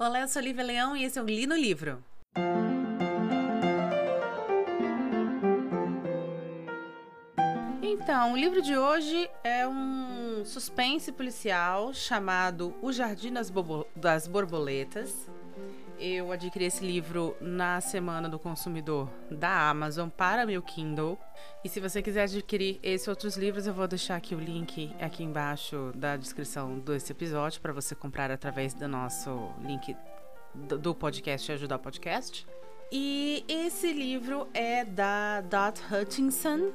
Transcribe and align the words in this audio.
Olá, 0.00 0.20
eu 0.20 0.28
sou 0.28 0.40
Lívia 0.40 0.62
Leão 0.62 0.96
e 0.96 1.02
esse 1.02 1.18
é 1.18 1.22
o 1.22 1.24
Li 1.24 1.44
no 1.44 1.56
Livro. 1.56 2.04
Então, 7.82 8.32
o 8.32 8.36
livro 8.36 8.62
de 8.62 8.78
hoje 8.78 9.28
é 9.42 9.66
um 9.66 10.44
suspense 10.44 11.10
policial 11.10 11.92
chamado 11.92 12.76
O 12.80 12.92
Jardim 12.92 13.32
das, 13.32 13.52
das 13.96 14.28
Borboletas. 14.28 15.27
Eu 16.00 16.30
adquiri 16.30 16.66
esse 16.66 16.84
livro 16.84 17.36
na 17.40 17.80
Semana 17.80 18.28
do 18.28 18.38
Consumidor 18.38 19.10
da 19.28 19.68
Amazon 19.68 20.08
para 20.08 20.46
meu 20.46 20.62
Kindle. 20.62 21.18
E 21.64 21.68
se 21.68 21.80
você 21.80 22.00
quiser 22.00 22.22
adquirir 22.22 22.78
esses 22.84 23.08
outros 23.08 23.36
livros, 23.36 23.66
eu 23.66 23.74
vou 23.74 23.88
deixar 23.88 24.14
aqui 24.14 24.32
o 24.32 24.38
link 24.38 24.94
aqui 25.00 25.24
embaixo 25.24 25.90
da 25.96 26.16
descrição 26.16 26.78
desse 26.78 27.10
episódio 27.10 27.60
para 27.60 27.72
você 27.72 27.96
comprar 27.96 28.30
através 28.30 28.74
do 28.74 28.86
nosso 28.86 29.50
link 29.60 29.96
do 30.54 30.94
podcast 30.94 31.50
Ajudar 31.50 31.76
o 31.76 31.80
Podcast. 31.80 32.46
E 32.92 33.44
esse 33.48 33.92
livro 33.92 34.46
é 34.54 34.84
da 34.84 35.40
Dot 35.40 35.82
Hutchinson, 35.92 36.70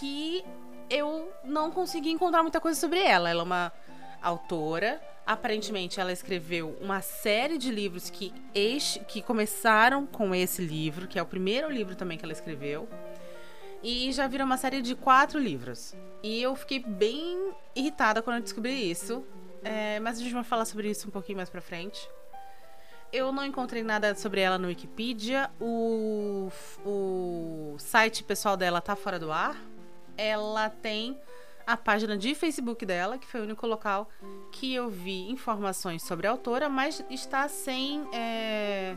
que 0.00 0.42
eu 0.88 1.30
não 1.44 1.70
consegui 1.70 2.10
encontrar 2.10 2.42
muita 2.42 2.58
coisa 2.60 2.80
sobre 2.80 3.00
ela. 3.00 3.28
Ela 3.28 3.42
é 3.42 3.44
uma 3.44 3.72
autora 4.22 5.00
Aparentemente, 5.24 6.00
ela 6.00 6.12
escreveu 6.12 6.76
uma 6.80 7.00
série 7.00 7.56
de 7.56 7.70
livros 7.70 8.10
que, 8.10 8.34
ex, 8.52 8.98
que 9.06 9.22
começaram 9.22 10.04
com 10.04 10.34
esse 10.34 10.60
livro, 10.60 11.06
que 11.06 11.16
é 11.16 11.22
o 11.22 11.26
primeiro 11.26 11.70
livro 11.70 11.94
também 11.94 12.18
que 12.18 12.24
ela 12.24 12.32
escreveu. 12.32 12.88
E 13.82 14.12
já 14.12 14.26
virou 14.26 14.44
uma 14.44 14.56
série 14.56 14.82
de 14.82 14.96
quatro 14.96 15.38
livros. 15.38 15.94
E 16.22 16.42
eu 16.42 16.56
fiquei 16.56 16.80
bem 16.80 17.52
irritada 17.74 18.20
quando 18.20 18.36
eu 18.36 18.42
descobri 18.42 18.90
isso. 18.90 19.24
É, 19.62 20.00
mas 20.00 20.18
a 20.18 20.22
gente 20.22 20.34
vai 20.34 20.42
falar 20.42 20.64
sobre 20.64 20.90
isso 20.90 21.06
um 21.06 21.10
pouquinho 21.10 21.36
mais 21.36 21.48
pra 21.48 21.60
frente. 21.60 22.08
Eu 23.12 23.30
não 23.30 23.44
encontrei 23.44 23.82
nada 23.82 24.14
sobre 24.16 24.40
ela 24.40 24.58
no 24.58 24.68
Wikipedia. 24.68 25.50
O, 25.60 26.50
o 26.84 27.76
site 27.78 28.24
pessoal 28.24 28.56
dela 28.56 28.80
tá 28.80 28.96
fora 28.96 29.20
do 29.20 29.30
ar. 29.30 29.56
Ela 30.16 30.68
tem 30.68 31.16
a 31.66 31.76
página 31.76 32.16
de 32.16 32.34
Facebook 32.34 32.84
dela, 32.84 33.18
que 33.18 33.26
foi 33.26 33.40
o 33.40 33.44
único 33.44 33.66
local 33.66 34.08
que 34.50 34.74
eu 34.74 34.88
vi 34.88 35.30
informações 35.30 36.02
sobre 36.02 36.26
a 36.26 36.30
autora, 36.30 36.68
mas 36.68 37.04
está 37.10 37.48
sem 37.48 38.06
é, 38.12 38.96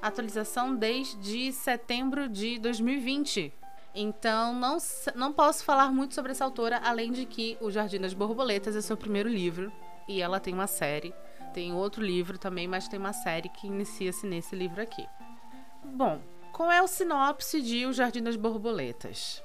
atualização 0.00 0.74
desde 0.74 1.52
setembro 1.52 2.28
de 2.28 2.58
2020. 2.58 3.52
Então 3.94 4.52
não, 4.52 4.76
não 5.14 5.32
posso 5.32 5.64
falar 5.64 5.92
muito 5.92 6.14
sobre 6.14 6.32
essa 6.32 6.44
autora, 6.44 6.80
além 6.84 7.12
de 7.12 7.24
que 7.24 7.56
O 7.60 7.70
Jardim 7.70 8.00
das 8.00 8.12
Borboletas 8.12 8.74
é 8.74 8.80
seu 8.80 8.96
primeiro 8.96 9.28
livro 9.28 9.72
e 10.08 10.20
ela 10.20 10.40
tem 10.40 10.52
uma 10.52 10.66
série. 10.66 11.14
Tem 11.52 11.72
outro 11.72 12.02
livro 12.02 12.36
também, 12.36 12.66
mas 12.66 12.88
tem 12.88 12.98
uma 12.98 13.12
série 13.12 13.48
que 13.48 13.68
inicia-se 13.68 14.26
nesse 14.26 14.56
livro 14.56 14.82
aqui. 14.82 15.06
Bom, 15.84 16.20
qual 16.52 16.72
é 16.72 16.82
o 16.82 16.88
sinopse 16.88 17.62
de 17.62 17.86
O 17.86 17.92
Jardim 17.92 18.22
das 18.22 18.34
Borboletas? 18.34 19.43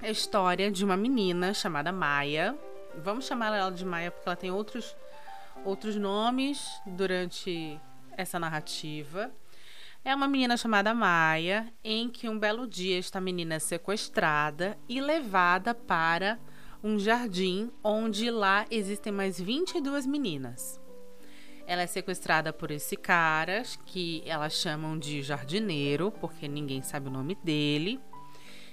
A 0.00 0.08
história 0.08 0.70
de 0.70 0.84
uma 0.84 0.96
menina 0.96 1.52
chamada 1.52 1.90
Maia. 1.90 2.56
Vamos 3.02 3.26
chamar 3.26 3.56
ela 3.56 3.70
de 3.70 3.84
Maia 3.84 4.10
porque 4.10 4.28
ela 4.28 4.36
tem 4.36 4.50
outros, 4.50 4.96
outros 5.64 5.96
nomes 5.96 6.68
durante 6.86 7.78
essa 8.16 8.38
narrativa. 8.38 9.30
É 10.04 10.14
uma 10.14 10.28
menina 10.28 10.56
chamada 10.56 10.94
Maia, 10.94 11.72
em 11.82 12.08
que 12.08 12.28
um 12.28 12.38
belo 12.38 12.66
dia 12.66 12.98
esta 12.98 13.20
menina 13.20 13.56
é 13.56 13.58
sequestrada 13.58 14.78
e 14.88 15.00
levada 15.00 15.74
para 15.74 16.38
um 16.82 16.98
jardim 16.98 17.70
onde 17.82 18.30
lá 18.30 18.66
existem 18.70 19.12
mais 19.12 19.40
22 19.40 20.06
meninas. 20.06 20.80
Ela 21.66 21.82
é 21.82 21.86
sequestrada 21.86 22.52
por 22.52 22.70
esse 22.70 22.96
cara, 22.96 23.62
que 23.84 24.22
elas 24.24 24.54
chamam 24.54 24.96
de 24.96 25.22
jardineiro, 25.22 26.10
porque 26.12 26.48
ninguém 26.48 26.82
sabe 26.82 27.08
o 27.08 27.10
nome 27.10 27.34
dele. 27.42 28.00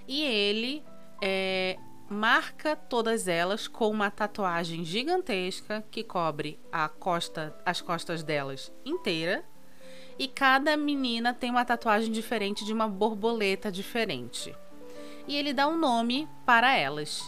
E 0.08 0.22
ele 0.22 0.84
é, 1.22 1.78
marca 2.10 2.76
todas 2.76 3.28
elas 3.28 3.68
com 3.68 3.90
uma 3.90 4.12
tatuagem 4.12 4.84
gigantesca 4.84 5.84
que 5.90 6.04
cobre 6.04 6.60
a 6.72 6.88
costa, 6.88 7.56
as 7.66 7.82
costas 7.82 8.24
delas 8.24 8.72
inteira. 8.86 9.44
E 10.18 10.28
cada 10.28 10.78
menina 10.78 11.34
tem 11.34 11.50
uma 11.50 11.66
tatuagem 11.66 12.12
diferente 12.12 12.64
de 12.64 12.72
uma 12.72 12.88
borboleta 12.88 13.72
diferente. 13.72 14.56
E 15.28 15.36
ele 15.36 15.52
dá 15.52 15.68
um 15.68 15.78
nome 15.78 16.28
para 16.46 16.76
elas. 16.76 17.22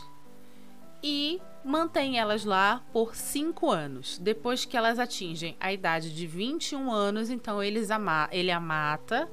E 1.04 1.42
mantém 1.66 2.18
elas 2.18 2.46
lá 2.46 2.82
por 2.94 3.14
5 3.14 3.70
anos. 3.70 4.18
Depois 4.18 4.64
que 4.64 4.78
elas 4.78 5.00
atingem 5.00 5.58
a 5.60 5.74
idade 5.74 6.16
de 6.16 6.26
21 6.26 6.92
anos, 6.92 7.30
então 7.30 7.62
eles 7.62 7.90
ele 8.32 8.52
a 8.52 8.60
mata 8.60 9.30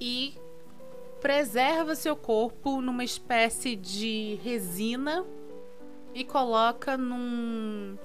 e 0.00 0.34
preserva 1.24 1.94
seu 1.94 2.14
corpo 2.14 2.82
numa 2.82 3.02
espécie 3.02 3.74
de 3.74 4.38
resina 4.44 5.24
e 6.14 6.22
coloca 6.22 6.98
num, 6.98 7.96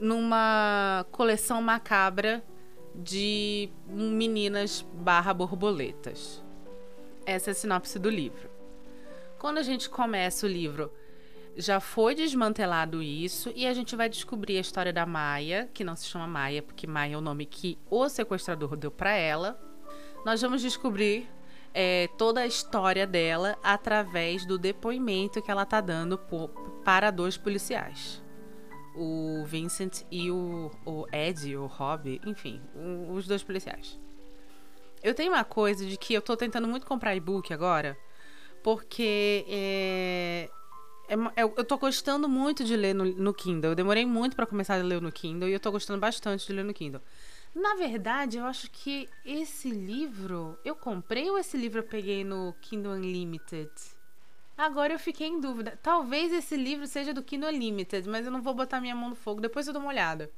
numa 0.00 1.04
coleção 1.10 1.60
macabra 1.60 2.40
de 2.94 3.68
meninas 3.88 4.86
barra 4.94 5.34
borboletas. 5.34 6.40
Essa 7.26 7.50
é 7.50 7.52
a 7.52 7.54
sinopse 7.54 7.98
do 7.98 8.08
livro. 8.08 8.48
Quando 9.36 9.58
a 9.58 9.64
gente 9.64 9.90
começa 9.90 10.46
o 10.46 10.48
livro, 10.48 10.88
já 11.56 11.80
foi 11.80 12.14
desmantelado 12.14 13.02
isso 13.02 13.52
e 13.56 13.66
a 13.66 13.74
gente 13.74 13.96
vai 13.96 14.08
descobrir 14.08 14.56
a 14.56 14.60
história 14.60 14.92
da 14.92 15.04
Maia, 15.04 15.68
que 15.74 15.82
não 15.82 15.96
se 15.96 16.06
chama 16.06 16.28
Maia, 16.28 16.62
porque 16.62 16.86
Maia 16.86 17.14
é 17.14 17.18
o 17.18 17.20
nome 17.20 17.44
que 17.44 17.76
o 17.90 18.08
sequestrador 18.08 18.76
deu 18.76 18.92
para 18.92 19.10
ela. 19.10 19.60
Nós 20.24 20.40
vamos 20.40 20.62
descobrir 20.62 21.28
é, 21.72 22.08
toda 22.18 22.40
a 22.40 22.46
história 22.46 23.06
dela 23.06 23.58
através 23.62 24.44
do 24.44 24.58
depoimento 24.58 25.42
que 25.42 25.50
ela 25.50 25.64
tá 25.64 25.80
dando 25.80 26.18
por, 26.18 26.48
para 26.84 27.10
dois 27.10 27.36
policiais. 27.36 28.22
O 28.94 29.44
Vincent 29.46 30.02
e 30.10 30.30
o, 30.30 30.70
o 30.84 31.06
Ed, 31.12 31.56
o 31.56 31.66
Rob, 31.66 32.20
enfim, 32.26 32.60
os 33.08 33.26
dois 33.26 33.42
policiais. 33.42 33.98
Eu 35.02 35.14
tenho 35.14 35.32
uma 35.32 35.44
coisa 35.44 35.86
de 35.86 35.96
que 35.96 36.12
eu 36.12 36.20
tô 36.20 36.36
tentando 36.36 36.66
muito 36.66 36.86
comprar 36.86 37.14
e-book 37.14 37.54
agora, 37.54 37.96
porque 38.62 39.46
é, 39.48 40.50
é, 41.10 41.42
eu, 41.42 41.52
eu 41.56 41.64
tô 41.64 41.76
gostando 41.76 42.28
muito 42.28 42.62
de 42.62 42.76
ler 42.76 42.94
no, 42.94 43.04
no 43.04 43.34
Kindle. 43.34 43.72
Eu 43.72 43.74
demorei 43.74 44.06
muito 44.06 44.36
para 44.36 44.46
começar 44.46 44.78
a 44.78 44.82
ler 44.82 45.00
no 45.00 45.10
Kindle 45.10 45.48
e 45.48 45.52
eu 45.52 45.60
tô 45.60 45.72
gostando 45.72 45.98
bastante 45.98 46.46
de 46.46 46.52
ler 46.52 46.64
no 46.64 46.72
Kindle. 46.72 47.00
Na 47.54 47.74
verdade, 47.74 48.38
eu 48.38 48.44
acho 48.44 48.70
que 48.70 49.08
esse 49.24 49.70
livro 49.70 50.56
eu 50.64 50.76
comprei 50.76 51.28
ou 51.30 51.38
esse 51.38 51.56
livro 51.56 51.80
eu 51.80 51.84
peguei 51.84 52.22
no 52.22 52.54
Kindle 52.60 52.92
Unlimited? 52.92 53.70
Agora 54.56 54.92
eu 54.92 54.98
fiquei 54.98 55.26
em 55.26 55.40
dúvida. 55.40 55.78
Talvez 55.82 56.32
esse 56.32 56.56
livro 56.56 56.86
seja 56.86 57.12
do 57.12 57.22
Kindle 57.22 57.48
Unlimited, 57.48 58.08
mas 58.08 58.26
eu 58.26 58.30
não 58.30 58.42
vou 58.42 58.54
botar 58.54 58.80
minha 58.80 58.94
mão 58.94 59.08
no 59.08 59.16
fogo. 59.16 59.40
Depois 59.40 59.66
eu 59.66 59.72
dou 59.72 59.82
uma 59.82 59.90
olhada. 59.90 60.30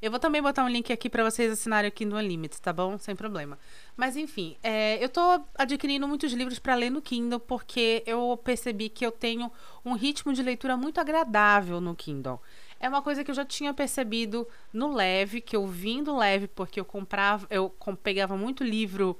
Eu 0.00 0.10
vou 0.10 0.18
também 0.18 0.42
botar 0.42 0.64
um 0.64 0.68
link 0.68 0.92
aqui 0.92 1.08
para 1.08 1.22
vocês 1.22 1.52
assinarem 1.52 1.88
o 1.88 1.92
Kindle 1.92 2.18
Unlimited, 2.18 2.60
tá 2.60 2.72
bom? 2.72 2.98
Sem 2.98 3.14
problema. 3.14 3.58
Mas 3.96 4.16
enfim, 4.16 4.56
é, 4.62 5.02
eu 5.02 5.08
tô 5.08 5.20
adquirindo 5.54 6.08
muitos 6.08 6.32
livros 6.32 6.58
para 6.58 6.74
ler 6.74 6.90
no 6.90 7.02
Kindle 7.02 7.38
porque 7.38 8.02
eu 8.06 8.40
percebi 8.42 8.88
que 8.88 9.04
eu 9.04 9.12
tenho 9.12 9.50
um 9.84 9.92
ritmo 9.92 10.32
de 10.32 10.42
leitura 10.42 10.76
muito 10.76 11.00
agradável 11.00 11.80
no 11.80 11.94
Kindle 11.94 12.40
é 12.82 12.88
uma 12.88 13.00
coisa 13.00 13.22
que 13.22 13.30
eu 13.30 13.34
já 13.34 13.44
tinha 13.44 13.72
percebido 13.72 14.46
no 14.72 14.92
leve, 14.92 15.40
que 15.40 15.54
eu 15.54 15.64
vim 15.68 16.02
do 16.02 16.16
leve 16.16 16.48
porque 16.48 16.80
eu 16.80 16.84
comprava, 16.84 17.46
eu 17.48 17.70
pegava 18.02 18.36
muito 18.36 18.64
livro, 18.64 19.16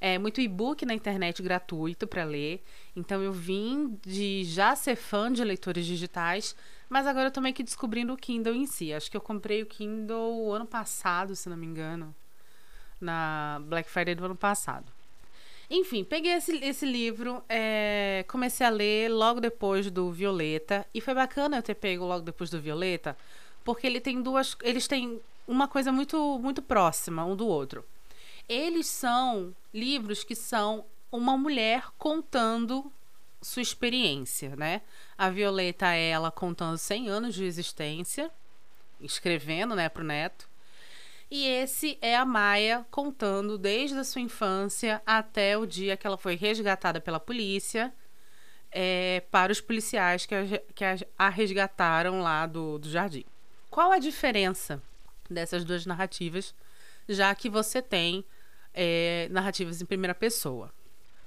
é, 0.00 0.18
muito 0.18 0.40
e-book 0.40 0.84
na 0.84 0.92
internet 0.92 1.40
gratuito 1.40 2.04
para 2.08 2.24
ler. 2.24 2.64
Então 2.96 3.22
eu 3.22 3.32
vim 3.32 3.96
de 4.04 4.42
já 4.42 4.74
ser 4.74 4.96
fã 4.96 5.32
de 5.32 5.44
leitores 5.44 5.86
digitais, 5.86 6.56
mas 6.88 7.06
agora 7.06 7.28
eu 7.28 7.30
tô 7.30 7.40
meio 7.40 7.54
que 7.54 7.62
descobrindo 7.62 8.12
o 8.12 8.16
Kindle 8.16 8.56
em 8.56 8.66
si. 8.66 8.92
Acho 8.92 9.08
que 9.08 9.16
eu 9.16 9.20
comprei 9.20 9.62
o 9.62 9.66
Kindle 9.66 10.52
ano 10.52 10.66
passado, 10.66 11.36
se 11.36 11.48
não 11.48 11.56
me 11.56 11.64
engano, 11.64 12.12
na 13.00 13.62
Black 13.68 13.88
Friday 13.88 14.16
do 14.16 14.24
ano 14.24 14.36
passado. 14.36 14.95
Enfim, 15.68 16.04
peguei 16.04 16.32
esse, 16.32 16.56
esse 16.64 16.86
livro, 16.86 17.42
é, 17.48 18.24
comecei 18.28 18.64
a 18.66 18.70
ler 18.70 19.08
logo 19.08 19.40
depois 19.40 19.90
do 19.90 20.12
Violeta. 20.12 20.86
E 20.94 21.00
foi 21.00 21.14
bacana 21.14 21.56
eu 21.56 21.62
ter 21.62 21.74
pego 21.74 22.04
logo 22.04 22.24
depois 22.24 22.50
do 22.50 22.60
Violeta, 22.60 23.16
porque 23.64 23.86
ele 23.86 24.00
tem 24.00 24.22
duas. 24.22 24.56
Eles 24.62 24.86
têm 24.86 25.20
uma 25.46 25.66
coisa 25.66 25.90
muito, 25.90 26.38
muito 26.38 26.62
próxima 26.62 27.24
um 27.24 27.34
do 27.34 27.46
outro. 27.46 27.84
Eles 28.48 28.86
são 28.86 29.54
livros 29.74 30.22
que 30.22 30.36
são 30.36 30.84
uma 31.10 31.36
mulher 31.36 31.88
contando 31.98 32.90
sua 33.42 33.62
experiência, 33.62 34.54
né? 34.56 34.82
A 35.18 35.30
Violeta 35.30 35.94
é 35.94 36.10
ela 36.10 36.30
contando 36.30 36.78
100 36.78 37.08
anos 37.08 37.34
de 37.34 37.44
existência, 37.44 38.30
escrevendo, 39.00 39.74
né, 39.74 39.88
pro 39.88 40.04
neto. 40.04 40.48
E 41.30 41.46
esse 41.46 41.98
é 42.00 42.16
a 42.16 42.24
Maia 42.24 42.86
contando 42.90 43.58
desde 43.58 43.98
a 43.98 44.04
sua 44.04 44.20
infância 44.20 45.02
até 45.04 45.58
o 45.58 45.66
dia 45.66 45.96
que 45.96 46.06
ela 46.06 46.16
foi 46.16 46.36
resgatada 46.36 47.00
pela 47.00 47.18
polícia 47.18 47.92
é, 48.70 49.24
para 49.30 49.50
os 49.50 49.60
policiais 49.60 50.24
que, 50.24 50.34
a, 50.34 50.44
que 50.74 50.84
a, 51.18 51.28
resgataram 51.28 52.20
lá 52.20 52.46
do, 52.46 52.78
do 52.78 52.88
jardim. 52.88 53.24
Qual 53.68 53.90
a 53.90 53.98
diferença 53.98 54.80
dessas 55.28 55.64
duas 55.64 55.84
narrativas 55.84 56.54
já 57.08 57.34
que 57.34 57.48
você 57.48 57.80
tem 57.80 58.24
é, 58.74 59.28
narrativas 59.30 59.80
em 59.80 59.86
primeira 59.86 60.14
pessoa. 60.14 60.72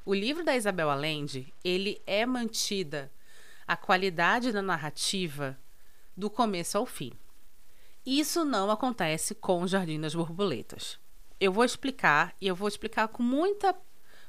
O 0.06 0.14
livro 0.14 0.44
da 0.44 0.56
Isabel 0.56 0.90
Allende, 0.90 1.54
ele 1.64 2.02
é 2.06 2.26
mantida 2.26 3.12
a 3.68 3.76
qualidade 3.76 4.52
da 4.52 4.62
narrativa 4.62 5.58
do 6.16 6.30
começo 6.30 6.78
ao 6.78 6.86
fim. 6.86 7.12
Isso 8.06 8.44
não 8.46 8.72
acontece 8.72 9.36
com 9.36 9.62
o 9.62 9.68
Jardim 9.68 10.00
das 10.00 10.16
Borboletas. 10.16 11.00
Eu 11.40 11.52
vou 11.52 11.64
explicar 11.64 12.34
e 12.42 12.48
eu 12.48 12.56
vou 12.56 12.68
explicar 12.68 13.08
com 13.08 13.24
muita 13.24 13.76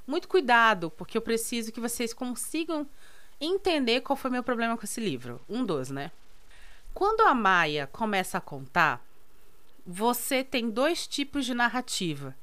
muito 0.06 0.26
cuidado, 0.26 0.90
porque 0.90 1.17
eu 1.17 1.22
preciso 1.22 1.70
que 1.70 1.81
vocês 1.81 2.12
consigam 2.12 2.88
entender 3.40 4.00
qual 4.00 4.17
foi 4.17 4.31
meu 4.31 4.43
problema 4.43 4.76
com 4.76 4.84
esse 4.84 5.00
livro. 5.00 5.40
Um 5.49 5.64
dos, 5.64 5.88
né? 5.88 6.11
Quando 6.93 7.20
a 7.22 7.32
Maia 7.32 7.87
começa 7.87 8.38
a 8.38 8.40
contar, 8.40 9.05
você 9.87 10.43
tem 10.43 10.69
dois 10.69 11.06
tipos 11.06 11.46
de 11.46 11.55
narrativa. 11.55 12.34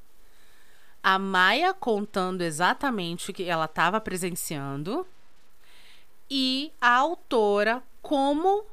A 1.02 1.18
Maia 1.18 1.72
contando 1.74 2.42
exatamente 2.42 3.30
o 3.30 3.34
que 3.34 3.44
ela 3.44 3.66
estava 3.66 4.00
presenciando 4.00 5.06
e 6.30 6.72
a 6.80 6.94
autora 6.94 7.82
como 8.02 8.64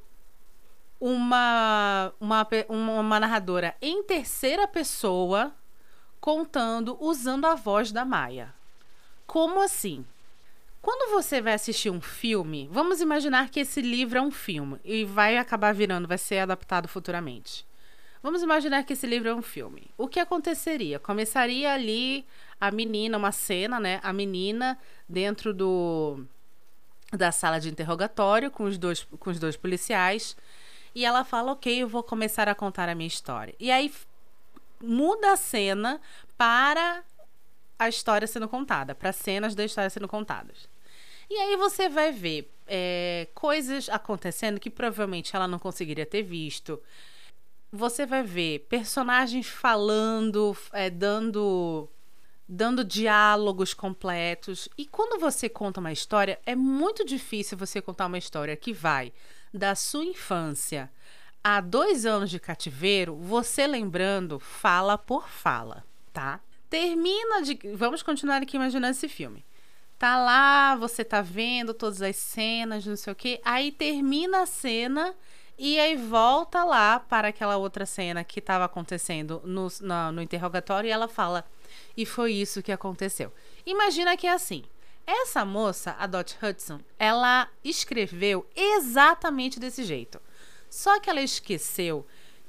uma, 1.06 2.12
uma, 2.19 2.48
uma 2.68 3.19
narradora 3.19 3.75
em 3.80 4.02
terceira 4.02 4.68
pessoa 4.68 5.54
contando 6.19 6.98
usando 7.00 7.46
a 7.46 7.54
voz 7.54 7.92
da 7.92 8.04
Maia. 8.04 8.52
Como 9.28 9.62
assim? 9.62 10.04
Quando 10.81 11.12
você 11.12 11.40
vai 11.42 11.54
assistir 11.54 11.92
um 11.92 12.02
filme, 12.02 12.68
vamos 12.72 13.02
imaginar 13.02 13.50
que 13.50 13.60
esse 13.60 13.81
livro 13.81 14.18
é 14.18 14.22
um 14.22 14.31
filme 14.31 14.80
e 14.84 15.06
vai 15.06 15.38
acabar 15.38 15.75
virando, 15.75 16.07
vai 16.07 16.18
ser 16.18 16.40
adaptado 16.40 16.88
futuramente. 16.88 17.68
Vamos 18.24 18.42
imaginar 18.42 18.84
que 18.84 18.94
esse 18.94 19.06
livro 19.06 19.30
é 19.30 19.36
um 19.36 19.44
filme. 19.44 19.92
O 19.96 20.08
que 20.08 20.19
aconteceria? 20.19 20.98
Começaria 20.98 21.72
ali 21.72 22.25
a 22.60 22.72
menina, 22.72 23.16
uma 23.16 23.31
cena, 23.31 23.80
né? 23.80 24.00
A 24.01 24.12
menina 24.12 24.75
dentro 25.08 25.54
do 25.54 26.25
da 27.13 27.31
sala 27.31 27.60
de 27.60 27.69
interrogatório 27.69 28.50
com 28.50 28.63
os 28.63 28.80
dois, 28.80 29.08
com 29.19 29.30
os 29.30 29.40
dois 29.40 29.56
policiais. 29.56 30.36
E 30.96 31.06
ela 31.06 31.26
fala: 31.26 31.52
Ok, 31.52 31.78
eu 31.78 31.88
vou 31.90 32.02
começar 32.02 32.48
a 32.48 32.56
contar 32.56 32.88
a 32.88 32.96
minha 32.96 33.08
história. 33.08 33.54
E 33.60 33.70
aí 33.70 33.94
muda 34.82 35.34
a 35.34 35.36
cena 35.36 36.02
para 36.38 37.04
a 37.78 37.90
história 37.90 38.26
sendo 38.26 38.48
contada, 38.48 38.96
para 38.96 39.12
cenas 39.12 39.54
da 39.54 39.66
história 39.66 39.90
sendo 39.90 40.08
contadas. 40.08 40.70
E 41.30 41.36
aí 41.36 41.58
você 41.58 41.90
vai 41.90 42.12
ver 42.12 42.50
é, 42.66 43.28
coisas 43.34 43.90
acontecendo 43.90 44.60
que 44.60 44.70
provavelmente 44.70 45.36
ela 45.36 45.48
não 45.48 45.60
conseguiria 45.60 46.06
ter 46.06 46.24
visto. 46.24 46.82
Você 47.72 48.06
vai 48.06 48.24
ver 48.24 48.60
personagens 48.70 49.48
falando, 49.48 50.56
é, 50.72 50.90
dando 50.90 51.90
dando 52.48 52.84
diálogos 52.84 53.74
completos. 53.74 54.70
E 54.78 54.86
quando 54.86 55.20
você 55.20 55.50
conta 55.50 55.80
uma 55.80 55.92
história, 55.92 56.40
é 56.46 56.56
muito 56.56 57.04
difícil 57.04 57.58
você 57.58 57.82
contar 57.82 58.06
uma 58.06 58.20
história 58.20 58.56
que 58.56 58.72
vai 58.72 59.12
da 59.54 59.76
sua 59.76 60.04
infância 60.04 60.92
a 61.44 61.62
dois 61.62 62.08
anos 62.08 62.32
de 62.32 62.40
cativeiro, 62.40 63.16
você 63.16 63.68
lembrando 63.68 64.40
fala 64.40 64.98
por 64.98 65.30
fala, 65.30 65.86
tá? 66.12 66.40
Termina 66.68 67.44
de. 67.44 67.60
Vamos 67.76 68.02
continuar 68.02 68.42
aqui 68.42 68.56
imaginando 68.56 68.92
esse 68.92 69.08
filme. 69.08 69.46
Tá 70.00 70.18
lá, 70.18 70.76
você 70.76 71.06
tá 71.06 71.22
vendo 71.22 71.72
todas 71.72 72.02
as 72.02 72.16
cenas, 72.16 72.84
não 72.84 72.96
sei 72.96 73.14
o 73.14 73.16
quê. 73.16 73.40
Aí 73.46 73.72
termina 73.72 74.42
a 74.42 74.46
cena 74.48 75.16
e 75.56 75.80
aí 75.80 75.96
volta 75.96 76.64
lá 76.64 77.00
para 77.00 77.28
aquela 77.28 77.58
outra 77.58 77.86
cena 77.86 78.24
que 78.24 78.40
estava 78.40 78.66
acontecendo 78.66 79.40
no, 79.46 79.68
no, 79.82 80.12
no 80.14 80.22
interrogatório 80.24 80.88
e 80.88 80.92
ela 80.92 81.08
fala: 81.08 81.46
E 81.96 82.08
foi 82.08 82.34
isso 82.34 82.64
que 82.64 82.72
aconteceu. 82.72 83.32
Imagina 83.68 84.18
que 84.18 84.26
é 84.26 84.34
assim. 84.34 84.64
Essa 85.07 85.46
moça, 85.46 85.96
a 86.00 86.07
Dot 86.07 86.38
Hudson, 86.42 86.80
ela 86.98 87.48
escreveu 87.63 88.46
exatamente 88.56 89.60
desse 89.60 89.84
jeito. 89.84 90.19
Só 90.69 91.00
que 91.00 91.10
ela 91.10 91.22
esqueceu 91.22 92.06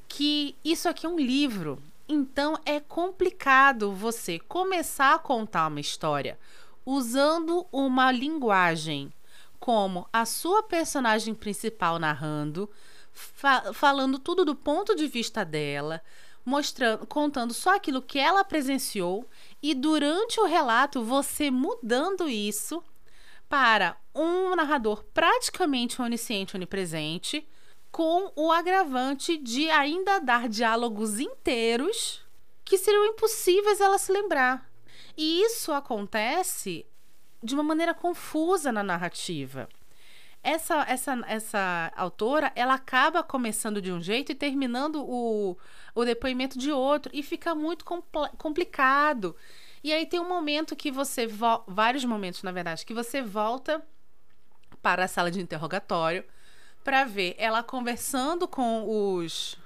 que 0.08 0.56
isso 0.64 0.88
aqui 0.88 1.06
é 1.06 1.08
um 1.08 1.18
livro. 1.18 1.82
Então 2.08 2.58
é 2.64 2.80
complicado 2.80 3.92
você 3.92 4.38
começar 4.38 5.14
a 5.14 5.18
contar 5.18 5.66
uma 5.66 5.80
história 5.80 6.38
usando 6.84 7.66
uma 7.72 8.12
linguagem 8.12 9.12
como 9.58 10.08
a 10.12 10.24
sua 10.24 10.62
personagem 10.62 11.34
principal 11.34 11.98
narrando, 11.98 12.70
fa 13.12 13.72
falando 13.72 14.18
tudo 14.18 14.44
do 14.44 14.54
ponto 14.54 14.94
de 14.94 15.08
vista 15.08 15.44
dela, 15.44 16.00
mostrando, 16.46 17.04
contando 17.08 17.52
só 17.52 17.74
aquilo 17.74 18.00
que 18.00 18.20
ela 18.20 18.44
presenciou 18.44 19.28
e 19.60 19.74
durante 19.74 20.40
o 20.40 20.46
relato 20.46 21.02
você 21.02 21.50
mudando 21.50 22.28
isso 22.28 22.82
para 23.48 23.96
um 24.14 24.54
narrador 24.54 25.04
praticamente 25.12 26.00
onisciente, 26.00 26.56
onipresente, 26.56 27.46
com 27.90 28.30
o 28.36 28.52
agravante 28.52 29.36
de 29.36 29.68
ainda 29.70 30.20
dar 30.20 30.48
diálogos 30.48 31.18
inteiros 31.18 32.24
que 32.64 32.78
seriam 32.78 33.06
impossíveis 33.06 33.80
ela 33.80 33.98
se 33.98 34.12
lembrar. 34.12 34.70
E 35.16 35.42
isso 35.42 35.72
acontece 35.72 36.86
de 37.42 37.54
uma 37.54 37.62
maneira 37.62 37.94
confusa 37.94 38.70
na 38.70 38.82
narrativa. 38.82 39.68
Essa, 40.48 40.84
essa, 40.88 41.24
essa 41.26 41.92
autora, 41.96 42.52
ela 42.54 42.74
acaba 42.74 43.20
começando 43.20 43.82
de 43.82 43.90
um 43.90 44.00
jeito 44.00 44.30
e 44.30 44.34
terminando 44.34 45.02
o, 45.04 45.58
o 45.92 46.04
depoimento 46.04 46.56
de 46.56 46.70
outro, 46.70 47.10
e 47.12 47.20
fica 47.20 47.52
muito 47.52 47.84
compl 47.84 48.28
complicado. 48.38 49.34
E 49.82 49.92
aí 49.92 50.06
tem 50.06 50.20
um 50.20 50.28
momento 50.28 50.76
que 50.76 50.88
você. 50.88 51.26
Vários 51.66 52.04
momentos, 52.04 52.44
na 52.44 52.52
verdade, 52.52 52.86
que 52.86 52.94
você 52.94 53.20
volta 53.20 53.84
para 54.80 55.06
a 55.06 55.08
sala 55.08 55.32
de 55.32 55.40
interrogatório 55.40 56.24
para 56.84 57.02
ver 57.04 57.34
ela 57.38 57.64
conversando 57.64 58.46
com 58.46 58.84
os 58.88 59.58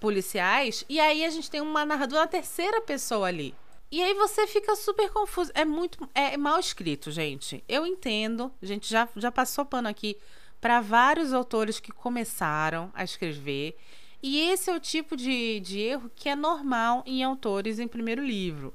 policiais 0.00 0.84
e 0.88 0.98
aí 0.98 1.24
a 1.24 1.30
gente 1.30 1.48
tem 1.48 1.60
uma 1.60 1.84
narradora, 1.84 2.22
uma 2.22 2.26
terceira 2.26 2.80
pessoa 2.80 3.28
ali. 3.28 3.54
E 3.94 4.02
aí 4.02 4.12
você 4.12 4.44
fica 4.48 4.74
super 4.74 5.08
confuso. 5.08 5.52
É 5.54 5.64
muito. 5.64 6.10
É 6.12 6.36
mal 6.36 6.58
escrito, 6.58 7.12
gente. 7.12 7.62
Eu 7.68 7.86
entendo. 7.86 8.52
A 8.60 8.66
gente 8.66 8.90
já, 8.90 9.08
já 9.14 9.30
passou 9.30 9.64
pano 9.64 9.86
aqui 9.86 10.18
para 10.60 10.80
vários 10.80 11.32
autores 11.32 11.78
que 11.78 11.92
começaram 11.92 12.90
a 12.92 13.04
escrever. 13.04 13.76
E 14.20 14.50
esse 14.50 14.68
é 14.68 14.74
o 14.74 14.80
tipo 14.80 15.16
de, 15.16 15.60
de 15.60 15.78
erro 15.78 16.10
que 16.12 16.28
é 16.28 16.34
normal 16.34 17.04
em 17.06 17.22
autores 17.22 17.78
em 17.78 17.86
primeiro 17.86 18.20
livro. 18.20 18.74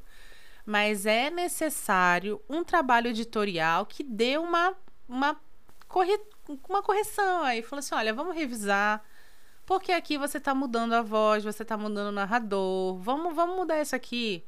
Mas 0.65 1.05
é 1.05 1.29
necessário 1.29 2.41
um 2.47 2.63
trabalho 2.63 3.09
editorial 3.09 3.85
que 3.85 4.05
dê 4.05 4.37
uma, 4.37 4.73
uma, 5.05 5.37
corre, 5.89 6.17
uma 6.69 6.81
correção 6.81 7.43
aí. 7.43 7.61
Falou 7.61 7.81
assim: 7.81 7.93
olha, 7.93 8.13
vamos 8.13 8.37
revisar. 8.37 9.03
Porque 9.65 9.91
aqui 9.91 10.17
você 10.17 10.37
está 10.37 10.55
mudando 10.55 10.93
a 10.93 11.01
voz, 11.01 11.43
você 11.43 11.63
está 11.63 11.77
mudando 11.77 12.07
o 12.07 12.13
narrador. 12.13 12.97
Vamos, 12.99 13.35
vamos 13.35 13.57
mudar 13.57 13.81
isso 13.81 13.97
aqui. 13.97 14.45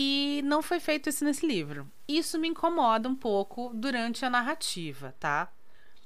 E 0.00 0.42
não 0.44 0.62
foi 0.62 0.78
feito 0.78 1.08
isso 1.08 1.24
nesse 1.24 1.44
livro. 1.44 1.90
Isso 2.06 2.38
me 2.38 2.46
incomoda 2.46 3.08
um 3.08 3.16
pouco 3.16 3.72
durante 3.74 4.24
a 4.24 4.30
narrativa, 4.30 5.12
tá? 5.18 5.52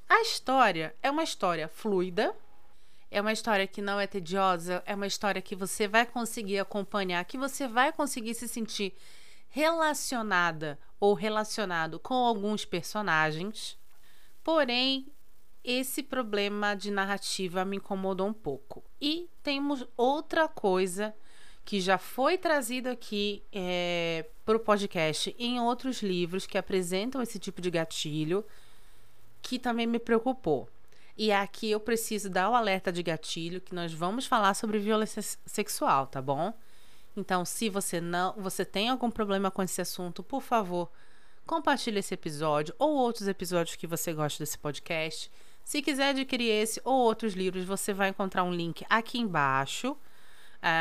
A 0.09 0.23
história 0.23 0.97
é 1.03 1.11
uma 1.11 1.23
história 1.23 1.69
fluida, 1.69 2.35
é 3.11 3.21
uma 3.21 3.35
história 3.35 3.67
que 3.67 3.83
não 3.83 4.01
é 4.01 4.07
tediosa, 4.07 4.83
é 4.87 4.95
uma 4.95 5.07
história 5.07 5.43
que 5.43 5.55
você 5.55 5.87
vai 5.87 6.07
conseguir 6.07 6.59
acompanhar, 6.59 7.23
que 7.27 7.37
você 7.37 7.69
vai 7.69 7.93
conseguir 7.93 8.33
se 8.33 8.49
sentir 8.49 8.95
relacionada 9.51 10.79
ou 10.99 11.13
relacionado 11.13 11.99
com 11.99 12.15
alguns 12.15 12.65
personagens. 12.65 13.79
Porém, 14.43 15.07
esse 15.63 16.03
problema 16.03 16.75
de 16.75 16.91
narrativa 16.91 17.63
me 17.63 17.77
incomodou 17.77 18.27
um 18.27 18.33
pouco. 18.33 18.83
E 18.99 19.29
temos 19.43 19.87
outra 19.99 20.49
coisa 20.49 21.15
que 21.65 21.81
já 21.81 21.99
foi 21.99 22.37
trazido 22.37 22.89
aqui 22.89 23.43
é, 23.53 24.27
para 24.45 24.57
o 24.57 24.61
podcast 24.61 25.35
em 25.39 25.61
outros 25.61 26.03
livros 26.03 26.47
que 26.47 26.59
apresentam 26.59 27.23
esse 27.23 27.39
tipo 27.39 27.61
de 27.61 27.71
gatilho, 27.71 28.45
que 29.41 29.59
também 29.59 29.87
me 29.87 29.99
preocupou. 29.99 30.69
E 31.17 31.31
aqui 31.31 31.71
eu 31.71 31.79
preciso 31.79 32.31
dar 32.31 32.51
o 32.51 32.55
alerta 32.55 32.91
de 32.91 33.03
gatilho 33.03 33.61
que 33.61 33.75
nós 33.75 33.93
vamos 33.93 34.27
falar 34.27 34.55
sobre 34.55 34.79
violência 34.79 35.23
sexual, 35.47 36.07
tá 36.07 36.21
bom? 36.23 36.53
Então, 37.17 37.45
se 37.45 37.69
você 37.69 38.01
não, 38.01 38.33
você 38.39 38.65
tem 38.65 38.89
algum 38.89 39.11
problema 39.11 39.51
com 39.51 39.63
esse 39.63 39.81
assunto, 39.81 40.23
por 40.23 40.41
favor, 40.41 40.91
compartilhe 41.47 41.99
esse 41.99 42.15
episódio 42.15 42.75
ou 42.79 42.95
outros 42.95 43.29
episódios 43.29 43.77
que 43.77 43.87
você 43.87 44.13
gosta 44.13 44.43
desse 44.43 44.59
podcast. 44.59 45.31
Se 45.63 45.83
quiser 45.83 46.09
adquirir 46.09 46.49
esse 46.51 46.81
ou 46.85 46.95
outros 46.95 47.35
livros, 47.35 47.65
você 47.65 47.93
vai 47.93 48.09
encontrar 48.09 48.43
um 48.43 48.53
link 48.53 48.85
aqui 48.89 49.19
embaixo 49.19 49.97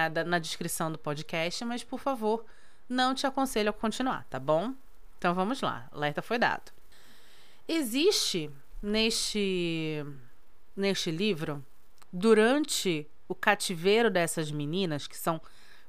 da, 0.09 0.23
na 0.23 0.39
descrição 0.39 0.91
do 0.91 0.97
podcast, 0.97 1.65
mas 1.65 1.83
por 1.83 1.99
favor, 1.99 2.45
não 2.87 3.15
te 3.15 3.25
aconselho 3.25 3.71
a 3.71 3.73
continuar, 3.73 4.25
tá 4.29 4.39
bom? 4.39 4.73
Então 5.17 5.33
vamos 5.33 5.61
lá, 5.61 5.89
alerta 5.91 6.21
foi 6.21 6.37
dado. 6.37 6.71
Existe 7.67 8.49
neste, 8.81 10.05
neste 10.75 11.11
livro, 11.11 11.65
durante 12.11 13.09
o 13.27 13.35
cativeiro 13.35 14.09
dessas 14.09 14.51
meninas, 14.51 15.07
que 15.07 15.17
são 15.17 15.41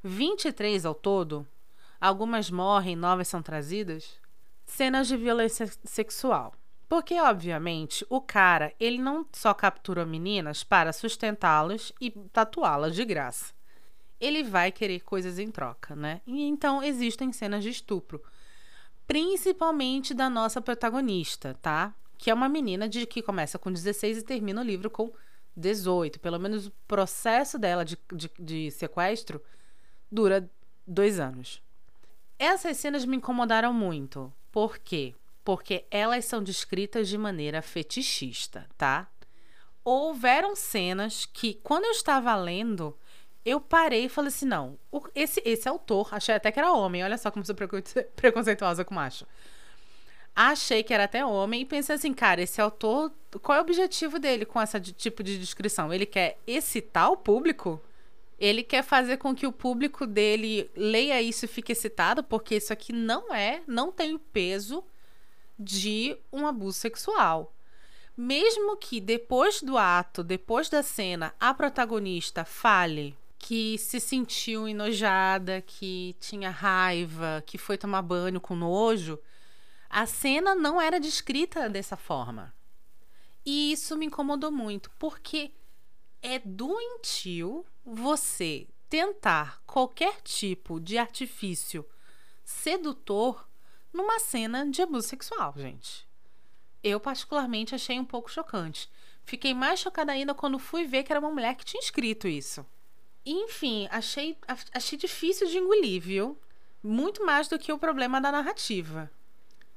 23 0.02 0.84
ao 0.84 0.94
todo, 0.94 1.46
algumas 2.00 2.50
morrem, 2.50 2.96
novas 2.96 3.28
são 3.28 3.42
trazidas, 3.42 4.20
cenas 4.64 5.08
de 5.08 5.16
violência 5.16 5.66
sexual. 5.84 6.54
Porque, 6.88 7.18
obviamente, 7.18 8.04
o 8.10 8.20
cara, 8.20 8.74
ele 8.78 8.98
não 8.98 9.26
só 9.32 9.54
captura 9.54 10.04
meninas 10.04 10.62
para 10.62 10.92
sustentá-las 10.92 11.90
e 11.98 12.10
tatuá-las 12.10 12.94
de 12.94 13.04
graça. 13.04 13.54
Ele 14.22 14.44
vai 14.44 14.70
querer 14.70 15.00
coisas 15.00 15.36
em 15.36 15.50
troca, 15.50 15.96
né? 15.96 16.20
E 16.24 16.42
então 16.44 16.80
existem 16.80 17.32
cenas 17.32 17.64
de 17.64 17.70
estupro. 17.70 18.22
Principalmente 19.04 20.14
da 20.14 20.30
nossa 20.30 20.60
protagonista, 20.60 21.58
tá? 21.60 21.92
Que 22.16 22.30
é 22.30 22.34
uma 22.34 22.48
menina 22.48 22.88
de 22.88 23.04
que 23.04 23.20
começa 23.20 23.58
com 23.58 23.72
16 23.72 24.18
e 24.18 24.22
termina 24.22 24.60
o 24.60 24.64
livro 24.64 24.88
com 24.88 25.12
18. 25.56 26.20
Pelo 26.20 26.38
menos 26.38 26.68
o 26.68 26.72
processo 26.86 27.58
dela 27.58 27.84
de, 27.84 27.98
de, 28.12 28.30
de 28.38 28.70
sequestro 28.70 29.42
dura 30.08 30.48
dois 30.86 31.18
anos. 31.18 31.60
Essas 32.38 32.76
cenas 32.76 33.04
me 33.04 33.16
incomodaram 33.16 33.72
muito. 33.72 34.32
Por 34.52 34.78
quê? 34.78 35.16
Porque 35.44 35.84
elas 35.90 36.26
são 36.26 36.40
descritas 36.40 37.08
de 37.08 37.18
maneira 37.18 37.60
fetichista, 37.60 38.68
tá? 38.78 39.08
Houveram 39.84 40.54
cenas 40.54 41.26
que, 41.26 41.54
quando 41.54 41.86
eu 41.86 41.90
estava 41.90 42.36
lendo, 42.36 42.96
eu 43.44 43.60
parei 43.60 44.04
e 44.04 44.08
falei 44.08 44.28
assim: 44.28 44.46
não, 44.46 44.78
esse, 45.14 45.42
esse 45.44 45.68
autor, 45.68 46.08
achei 46.12 46.34
até 46.34 46.50
que 46.52 46.58
era 46.58 46.72
homem, 46.72 47.02
olha 47.02 47.18
só 47.18 47.30
como 47.30 47.44
sou 47.44 47.54
preconceituosa 48.16 48.84
com 48.84 48.94
macho. 48.94 49.26
Achei 50.34 50.82
que 50.82 50.94
era 50.94 51.04
até 51.04 51.24
homem 51.24 51.60
e 51.60 51.66
pensei 51.66 51.94
assim, 51.94 52.14
cara, 52.14 52.40
esse 52.40 52.58
autor, 52.60 53.12
qual 53.42 53.56
é 53.56 53.60
o 53.60 53.64
objetivo 53.64 54.18
dele 54.18 54.46
com 54.46 54.62
esse 54.62 54.80
tipo 54.92 55.22
de 55.22 55.38
descrição? 55.38 55.92
Ele 55.92 56.06
quer 56.06 56.38
excitar 56.46 57.10
o 57.10 57.18
público? 57.18 57.78
Ele 58.38 58.62
quer 58.62 58.82
fazer 58.82 59.18
com 59.18 59.34
que 59.34 59.46
o 59.46 59.52
público 59.52 60.06
dele 60.06 60.70
leia 60.74 61.20
isso 61.20 61.44
e 61.44 61.48
fique 61.48 61.72
excitado, 61.72 62.24
porque 62.24 62.56
isso 62.56 62.72
aqui 62.72 62.92
não 62.92 63.32
é, 63.32 63.62
não 63.66 63.92
tem 63.92 64.14
o 64.14 64.18
peso 64.18 64.82
de 65.58 66.16
um 66.32 66.46
abuso 66.46 66.78
sexual. 66.78 67.54
Mesmo 68.16 68.76
que 68.76 69.00
depois 69.00 69.62
do 69.62 69.76
ato, 69.76 70.24
depois 70.24 70.68
da 70.68 70.82
cena, 70.82 71.34
a 71.38 71.52
protagonista 71.52 72.44
fale 72.44 73.16
que 73.42 73.76
se 73.76 73.98
sentiu 73.98 74.68
enojada, 74.68 75.60
que 75.60 76.14
tinha 76.20 76.48
raiva, 76.48 77.42
que 77.44 77.58
foi 77.58 77.76
tomar 77.76 78.00
banho 78.00 78.40
com 78.40 78.54
nojo, 78.54 79.18
a 79.90 80.06
cena 80.06 80.54
não 80.54 80.80
era 80.80 81.00
descrita 81.00 81.68
dessa 81.68 81.96
forma. 81.96 82.54
E 83.44 83.72
isso 83.72 83.96
me 83.96 84.06
incomodou 84.06 84.52
muito, 84.52 84.92
porque 84.92 85.52
é 86.22 86.38
doentio 86.38 87.66
você 87.84 88.68
tentar 88.88 89.60
qualquer 89.66 90.20
tipo 90.22 90.78
de 90.78 90.96
artifício 90.96 91.84
sedutor 92.44 93.48
numa 93.92 94.20
cena 94.20 94.70
de 94.70 94.82
abuso 94.82 95.08
sexual, 95.08 95.52
gente. 95.56 96.08
Eu, 96.80 97.00
particularmente, 97.00 97.74
achei 97.74 97.98
um 97.98 98.04
pouco 98.04 98.30
chocante. 98.30 98.88
Fiquei 99.24 99.52
mais 99.52 99.80
chocada 99.80 100.12
ainda 100.12 100.32
quando 100.32 100.60
fui 100.60 100.84
ver 100.84 101.02
que 101.02 101.12
era 101.12 101.18
uma 101.18 101.30
mulher 101.30 101.56
que 101.56 101.64
tinha 101.64 101.82
escrito 101.82 102.28
isso. 102.28 102.64
Enfim, 103.24 103.88
achei, 103.90 104.36
achei 104.72 104.98
difícil 104.98 105.46
de 105.46 105.58
engolir, 105.58 106.02
viu? 106.02 106.36
Muito 106.82 107.24
mais 107.24 107.48
do 107.48 107.58
que 107.58 107.72
o 107.72 107.78
problema 107.78 108.20
da 108.20 108.32
narrativa. 108.32 109.10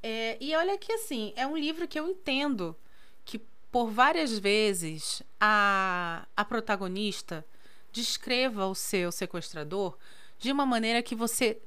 É, 0.02 0.38
e 0.40 0.56
olha 0.56 0.78
que 0.78 0.92
assim, 0.92 1.34
é 1.36 1.46
um 1.46 1.58
livro 1.58 1.88
que 1.88 2.00
eu 2.00 2.08
entendo 2.08 2.76
que 3.24 3.40
por 3.72 3.90
várias 3.90 4.38
vezes 4.38 5.22
a, 5.40 6.26
a 6.36 6.46
protagonista 6.46 7.46
descreva 7.92 8.68
o 8.68 8.76
seu 8.76 9.12
sequestrador 9.12 9.98
de 10.38 10.52
uma 10.52 10.66
maneira 10.66 11.02
que 11.02 11.16
você 11.16 11.60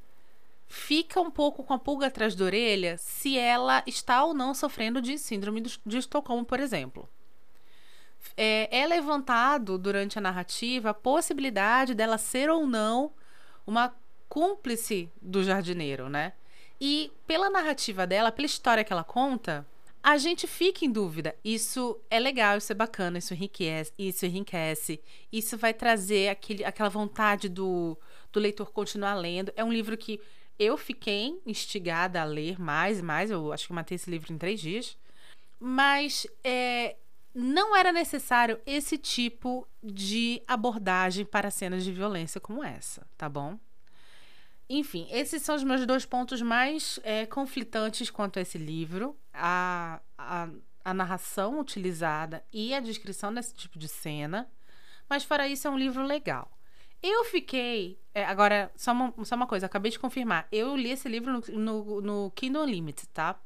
fica 0.67 1.21
um 1.21 1.31
pouco 1.31 1.65
com 1.65 1.73
a 1.73 1.79
pulga 1.79 2.07
atrás 2.07 2.35
da 2.35 2.45
orelha 2.45 2.97
se 2.99 3.39
ela 3.39 3.83
está 3.87 4.23
ou 4.23 4.35
não 4.35 4.55
sofrendo 4.55 5.01
de 5.01 5.17
síndrome 5.17 5.63
de 5.63 5.99
Estocolmo, 5.99 6.45
por 6.45 6.61
exemplo. 6.61 7.09
É, 8.37 8.81
é 8.81 8.87
levantado 8.87 9.79
durante 9.79 10.19
a 10.19 10.23
narrativa 10.23 10.91
a 10.91 10.95
possibilidade 10.95 11.95
dela 11.95 12.19
ser 12.19 12.51
ou 12.51 12.67
não 12.67 13.13
uma 13.67 13.95
cúmplice 14.29 15.11
do 15.21 15.43
jardineiro, 15.43 16.09
né? 16.09 16.33
E 16.81 17.11
pela 17.27 17.51
narrativa 17.51 18.07
dela, 18.07 18.31
pela 18.31 18.47
história 18.47 18.85
que 18.85 18.93
ela 18.93 19.03
conta, 19.03 19.67
a 20.03 20.17
gente 20.17 20.47
fica 20.47 20.85
em 20.85 20.91
dúvida. 20.91 21.35
Isso 21.45 22.01
é 22.09 22.21
legal, 22.21 22.57
isso 22.57 22.73
é 22.73 22.75
bacana, 22.75 23.19
isso 23.19 23.35
enriquece, 23.35 23.93
isso 23.99 24.25
enriquece. 24.25 25.01
Isso 25.33 25.57
vai 25.59 25.75
trazer 25.75 26.29
aquele, 26.29 26.65
aquela 26.65 26.89
vontade 26.89 27.49
do, 27.49 27.99
do 28.33 28.39
leitor 28.39 28.71
continuar 28.71 29.15
lendo. 29.15 29.53
É 29.57 29.65
um 29.65 29.73
livro 29.73 29.97
que 29.97 30.21
eu 30.59 30.77
fiquei 30.77 31.41
instigada 31.45 32.21
a 32.21 32.25
ler 32.25 32.61
mais 32.61 33.01
e 33.01 33.03
mais. 33.03 33.31
Eu 33.31 33.53
acho 33.53 33.67
que 33.67 33.73
matei 33.73 33.97
esse 33.97 34.11
livro 34.11 34.33
em 34.33 34.39
três 34.39 34.61
dias. 34.61 34.97
Mas 35.61 36.27
é, 36.45 36.97
não 37.35 37.77
era 37.77 37.93
necessário 37.93 38.61
esse 38.67 38.99
tipo 38.99 39.67
de 39.83 40.43
abordagem 40.47 41.25
para 41.25 41.51
cenas 41.51 41.85
de 41.85 41.93
violência 41.93 42.41
como 42.41 42.65
essa, 42.65 43.07
tá 43.17 43.29
bom? 43.29 43.59
Enfim, 44.69 45.07
esses 45.11 45.43
são 45.43 45.55
os 45.55 45.65
meus 45.65 45.87
dois 45.87 46.05
pontos 46.05 46.43
mais 46.43 47.01
é, 47.03 47.25
conflitantes 47.25 48.11
quanto 48.11 48.39
a 48.39 48.43
esse 48.43 48.59
livro. 48.59 49.17
A, 49.33 50.01
a, 50.17 50.49
a 50.85 50.95
narração 50.95 51.59
utilizada 51.59 52.45
e 52.53 52.75
a 52.75 52.81
descrição 52.81 53.33
desse 53.33 53.55
tipo 53.55 53.79
de 53.79 53.89
cena. 53.89 54.51
Mas, 55.09 55.25
fora 55.25 55.49
isso, 55.49 55.67
é 55.67 55.71
um 55.71 55.79
livro 55.79 56.05
legal. 56.05 56.51
Eu 57.03 57.25
fiquei. 57.25 57.99
É, 58.13 58.25
agora, 58.25 58.71
só 58.77 58.93
uma, 58.93 59.15
só 59.25 59.37
uma 59.37 59.47
coisa, 59.47 59.67
acabei 59.67 59.91
de 59.91 59.99
confirmar. 59.99 60.47
Eu 60.53 60.77
li 60.77 60.91
esse 60.91 61.09
livro 61.09 61.33
no, 61.33 61.59
no, 61.59 62.01
no 62.03 62.31
Kindle 62.33 62.65
Unlimited, 62.65 63.09
tá? 63.09 63.41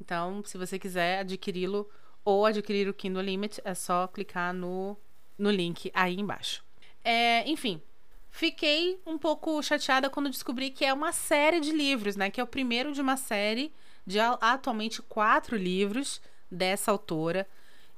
Então, 0.00 0.44
se 0.44 0.56
você 0.56 0.78
quiser 0.78 1.20
adquiri-lo 1.20 1.90
ou 2.26 2.44
adquirir 2.44 2.86
o 2.86 2.92
Kindle 2.92 3.22
Unlimited, 3.22 3.62
é 3.64 3.72
só 3.72 4.06
clicar 4.06 4.52
no, 4.52 4.94
no 5.38 5.50
link 5.50 5.90
aí 5.94 6.20
embaixo. 6.20 6.62
É, 7.02 7.48
enfim, 7.48 7.80
Fiquei 8.36 9.00
um 9.06 9.16
pouco 9.16 9.62
chateada 9.62 10.10
quando 10.10 10.28
descobri 10.28 10.68
que 10.68 10.84
é 10.84 10.92
uma 10.92 11.10
série 11.10 11.58
de 11.58 11.72
livros, 11.72 12.16
né? 12.16 12.30
Que 12.30 12.38
é 12.38 12.44
o 12.44 12.46
primeiro 12.46 12.92
de 12.92 13.00
uma 13.00 13.16
série 13.16 13.72
de 14.06 14.20
atualmente 14.20 15.00
quatro 15.00 15.56
livros 15.56 16.20
dessa 16.50 16.90
autora. 16.90 17.48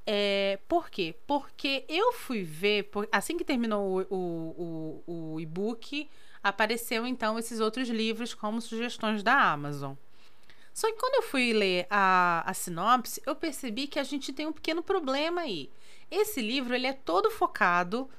É, 0.07 0.57
por 0.65 0.89
quê? 0.89 1.13
Porque 1.27 1.83
eu 1.89 2.13
fui 2.13 2.41
ver, 2.41 2.83
por, 2.83 3.05
assim 3.11 3.35
que 3.35 3.43
terminou 3.43 3.99
o, 4.09 4.15
o, 4.15 5.03
o, 5.05 5.33
o 5.33 5.39
e-book, 5.41 6.09
apareceu 6.41 7.05
então 7.05 7.37
esses 7.37 7.59
outros 7.59 7.89
livros 7.89 8.33
como 8.33 8.61
sugestões 8.61 9.21
da 9.21 9.51
Amazon. 9.51 9.93
Só 10.79 10.87
que 10.87 10.97
quando 10.97 11.15
eu 11.15 11.23
fui 11.23 11.51
ler 11.51 11.85
a, 11.89 12.41
a 12.49 12.53
sinopse, 12.53 13.21
eu 13.25 13.35
percebi 13.35 13.85
que 13.85 13.99
a 13.99 14.03
gente 14.05 14.31
tem 14.31 14.47
um 14.47 14.53
pequeno 14.53 14.81
problema 14.81 15.41
aí. 15.41 15.69
Esse 16.09 16.41
livro 16.41 16.73
ele 16.73 16.87
é 16.87 16.93
todo 16.93 17.29
focado 17.29 18.09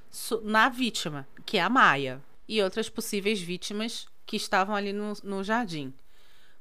na 0.43 0.69
vítima, 0.69 1.27
que 1.47 1.57
é 1.57 1.63
a 1.63 1.71
Maia, 1.71 2.23
e 2.47 2.63
outras 2.63 2.91
possíveis 2.91 3.41
vítimas 3.41 4.07
que 4.27 4.37
estavam 4.37 4.77
ali 4.77 4.93
no, 4.93 5.15
no 5.25 5.43
jardim. 5.43 5.95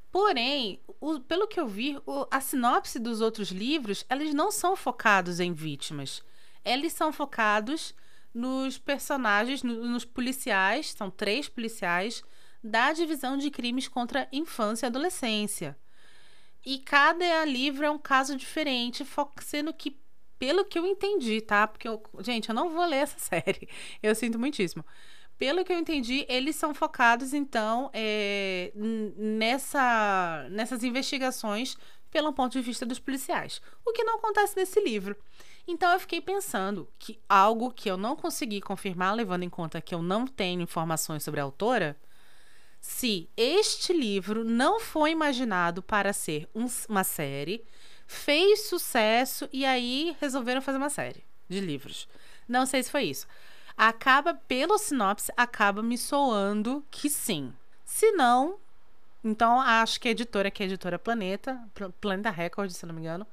Porém, 0.10 0.80
o, 1.02 1.20
pelo 1.20 1.50
que 1.50 1.60
eu 1.60 1.68
vi, 1.68 1.98
o, 2.06 2.26
a 2.32 2.40
sinopse 2.40 2.98
dos 2.98 3.20
outros 3.20 3.50
livros, 3.50 4.06
eles 4.10 4.34
não 4.34 4.52
são 4.52 4.78
focados 4.78 5.42
em 5.42 5.52
vítimas. 5.52 6.24
Eles 6.64 6.94
são 6.94 7.12
focados 7.12 7.94
nos 8.34 8.78
personagens, 8.78 9.64
no, 9.64 9.84
nos 9.84 10.06
policiais, 10.06 10.94
são 10.94 11.12
três 11.12 11.50
policiais, 11.50 12.24
da 12.64 12.94
divisão 12.94 13.36
de 13.36 13.52
crimes 13.52 13.90
contra 13.90 14.30
infância 14.32 14.86
e 14.86 14.88
adolescência. 14.88 15.78
E 16.66 16.80
cada 16.80 17.46
livro 17.46 17.86
é 17.86 17.90
um 17.90 17.98
caso 17.98 18.36
diferente, 18.36 19.06
sendo 19.42 19.74
que 19.74 19.98
pelo 20.38 20.64
que 20.64 20.80
eu 20.80 20.86
entendi, 20.86 21.42
tá? 21.42 21.68
Porque, 21.68 21.88
eu, 21.88 22.02
gente, 22.22 22.50
eu 22.50 22.56
não 22.56 22.70
vou 22.70 22.86
ler 22.86 22.98
essa 23.04 23.20
série. 23.20 23.68
Eu 24.02 24.16
sinto 24.16 24.40
muitíssimo. 24.40 24.86
Pelo 25.38 25.64
que 25.64 25.72
eu 25.72 25.78
entendi, 25.78 26.26
eles 26.28 26.56
são 26.56 26.74
focados, 26.74 27.34
então, 27.34 27.90
é, 27.94 28.74
nessa, 28.76 30.48
nessas 30.52 30.84
investigações 30.84 31.78
pelo 32.12 32.34
ponto 32.34 32.54
de 32.54 32.62
vista 32.62 32.86
dos 32.86 33.00
policiais. 33.00 33.62
O 33.86 33.94
que 33.94 34.04
não 34.04 34.18
acontece 34.18 34.56
nesse 34.58 34.82
livro. 34.82 35.16
Então 35.68 35.92
eu 35.92 36.00
fiquei 36.00 36.20
pensando 36.20 36.90
que 36.98 37.20
algo 37.30 37.72
que 37.72 37.90
eu 37.90 37.96
não 37.96 38.16
consegui 38.16 38.60
confirmar, 38.60 39.16
levando 39.16 39.44
em 39.44 39.50
conta 39.50 39.80
que 39.80 39.94
eu 39.94 40.02
não 40.02 40.26
tenho 40.26 40.62
informações 40.62 41.24
sobre 41.24 41.40
a 41.40 41.44
autora, 41.44 41.96
se 42.80 43.30
este 43.36 43.94
livro 43.94 44.44
não 44.44 44.80
foi 44.80 45.12
imaginado 45.12 45.82
para 45.82 46.14
ser 46.14 46.48
um, 46.56 46.66
uma 46.88 47.04
série, 47.04 47.64
fez 48.08 48.68
sucesso 48.68 49.48
e 49.52 49.66
aí 49.66 50.16
resolveram 50.20 50.62
fazer 50.62 50.78
uma 50.78 50.90
série 50.90 51.24
de 51.48 51.60
livros. 51.60 52.08
Não 52.48 52.66
sei 52.66 52.82
se 52.84 52.92
foi 52.92 53.04
isso. 53.04 53.28
Acaba, 53.78 54.34
pelo 54.34 54.78
sinopse, 54.78 55.32
acaba 55.38 55.82
me 55.82 55.98
soando 55.98 56.84
que 56.90 57.10
sim. 57.10 57.54
Se 57.86 58.12
não, 58.12 58.58
então 59.24 59.60
acho 59.60 60.00
que 60.00 60.08
a 60.08 60.12
editora, 60.12 60.50
que 60.52 60.64
é 60.64 60.66
a 60.66 60.68
editora 60.68 60.98
Planeta, 60.98 61.60
Planeta 62.00 62.30
Record, 62.30 62.72
se 62.72 62.86
não 62.86 62.94
me 62.94 63.02
engano, 63.02 63.26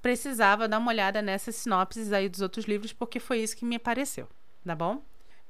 precisava 0.00 0.68
dar 0.68 0.78
uma 0.78 0.90
olhada 0.90 1.22
nessas 1.22 1.56
sinopses 1.56 2.12
aí 2.12 2.28
dos 2.28 2.40
outros 2.40 2.64
livros, 2.64 2.92
porque 2.92 3.20
foi 3.20 3.38
isso 3.38 3.56
que 3.56 3.64
me 3.64 3.76
apareceu, 3.76 4.28
tá 4.64 4.74
bom? 4.74 5.02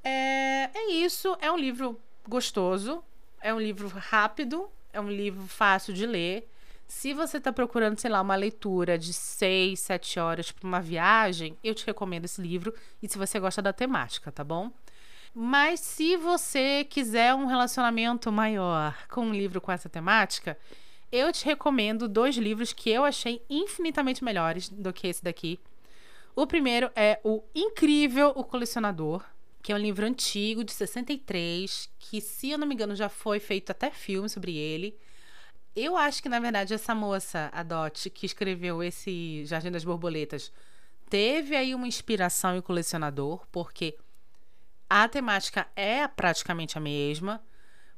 É, 0.03 0.69
é 0.73 0.91
isso. 0.91 1.35
É 1.41 1.51
um 1.51 1.57
livro 1.57 1.99
gostoso. 2.27 3.03
É 3.43 3.53
um 3.53 3.59
livro 3.59 3.89
rápido. 3.89 4.69
É 4.93 5.01
um 5.01 5.09
livro 5.09 5.45
fácil 5.47 5.93
de 5.93 6.05
ler. 6.05 6.49
Se 6.87 7.13
você 7.13 7.37
está 7.37 7.51
procurando, 7.51 7.99
sei 7.99 8.09
lá, 8.09 8.21
uma 8.21 8.37
leitura 8.37 8.97
de 8.97 9.11
6, 9.11 9.77
7 9.77 10.19
horas 10.19 10.51
para 10.51 10.65
uma 10.65 10.79
viagem, 10.79 11.57
eu 11.61 11.75
te 11.75 11.85
recomendo 11.85 12.23
esse 12.23 12.41
livro. 12.41 12.73
E 13.01 13.09
se 13.09 13.17
você 13.17 13.41
gosta 13.41 13.61
da 13.61 13.73
temática, 13.73 14.31
tá 14.31 14.45
bom? 14.45 14.71
Mas 15.35 15.81
se 15.81 16.15
você 16.15 16.85
quiser 16.89 17.35
um 17.35 17.45
relacionamento 17.45 18.31
maior 18.31 18.95
com 19.09 19.25
um 19.25 19.33
livro 19.33 19.59
com 19.59 19.73
essa 19.73 19.89
temática, 19.89 20.57
eu 21.11 21.29
te 21.33 21.43
recomendo 21.43 22.07
dois 22.07 22.37
livros 22.37 22.71
que 22.71 22.89
eu 22.89 23.03
achei 23.03 23.43
infinitamente 23.49 24.23
melhores 24.23 24.69
do 24.69 24.93
que 24.93 25.07
esse 25.07 25.21
daqui. 25.21 25.59
O 26.33 26.47
primeiro 26.47 26.89
é 26.95 27.19
o 27.25 27.43
incrível 27.53 28.31
O 28.35 28.43
Colecionador, 28.43 29.21
que 29.63 29.71
é 29.71 29.75
um 29.75 29.79
livro 29.79 30.05
antigo 30.05 30.61
de 30.61 30.73
63, 30.73 31.89
que 31.97 32.19
se 32.19 32.51
eu 32.51 32.57
não 32.57 32.67
me 32.67 32.75
engano 32.75 32.95
já 32.95 33.07
foi 33.07 33.39
feito 33.39 33.71
até 33.71 33.89
filme 33.89 34.27
sobre 34.27 34.57
ele. 34.57 34.95
Eu 35.73 35.95
acho 35.95 36.21
que 36.21 36.27
na 36.27 36.39
verdade 36.39 36.73
essa 36.73 36.93
moça, 36.93 37.49
a 37.53 37.63
Dot, 37.63 38.09
que 38.09 38.25
escreveu 38.25 38.83
esse 38.83 39.45
Jardim 39.45 39.71
das 39.71 39.85
Borboletas, 39.85 40.51
teve 41.09 41.55
aí 41.55 41.73
uma 41.73 41.87
inspiração 41.87 42.57
em 42.57 42.61
Colecionador, 42.61 43.47
porque 43.51 43.97
a 44.89 45.07
temática 45.07 45.65
é 45.77 46.07
praticamente 46.09 46.77
a 46.77 46.81
mesma, 46.81 47.41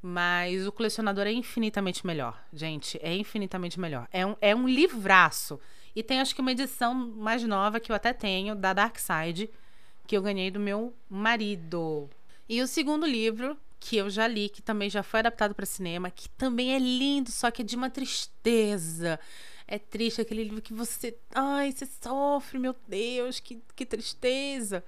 mas 0.01 0.67
o 0.67 0.71
colecionador 0.71 1.25
é 1.25 1.31
infinitamente 1.31 2.05
melhor. 2.05 2.39
Gente, 2.53 2.99
é 3.01 3.13
infinitamente 3.15 3.79
melhor. 3.79 4.07
É 4.11 4.23
um, 4.23 4.35
é 4.39 4.55
um 4.55 4.67
livraço. 4.67 5.59
E 5.95 6.03
tem 6.03 6.21
acho 6.21 6.35
que 6.35 6.41
uma 6.41 6.51
edição 6.51 6.93
mais 6.93 7.43
nova 7.43 7.79
que 7.79 7.91
eu 7.91 7.95
até 7.95 8.13
tenho, 8.13 8.53
da 8.55 8.71
Dark 8.71 8.97
Side, 8.99 9.49
que 10.05 10.15
eu 10.15 10.21
ganhei 10.21 10.51
do 10.51 10.59
meu 10.59 10.93
marido. 11.09 12.09
E 12.47 12.61
o 12.61 12.67
segundo 12.67 13.05
livro, 13.05 13.57
que 13.79 13.97
eu 13.97 14.09
já 14.09 14.27
li, 14.27 14.49
que 14.49 14.61
também 14.61 14.89
já 14.89 15.03
foi 15.03 15.19
adaptado 15.19 15.55
para 15.55 15.65
cinema, 15.65 16.11
que 16.11 16.29
também 16.29 16.73
é 16.75 16.79
lindo, 16.79 17.31
só 17.31 17.49
que 17.51 17.61
é 17.61 17.65
de 17.65 17.75
uma 17.75 17.89
tristeza. 17.89 19.19
É 19.67 19.79
triste 19.79 20.21
aquele 20.21 20.43
livro 20.43 20.61
que 20.61 20.73
você. 20.73 21.17
Ai, 21.33 21.71
você 21.71 21.85
sofre, 21.85 22.59
meu 22.59 22.75
Deus, 22.87 23.39
que, 23.39 23.61
que 23.75 23.85
tristeza 23.85 24.83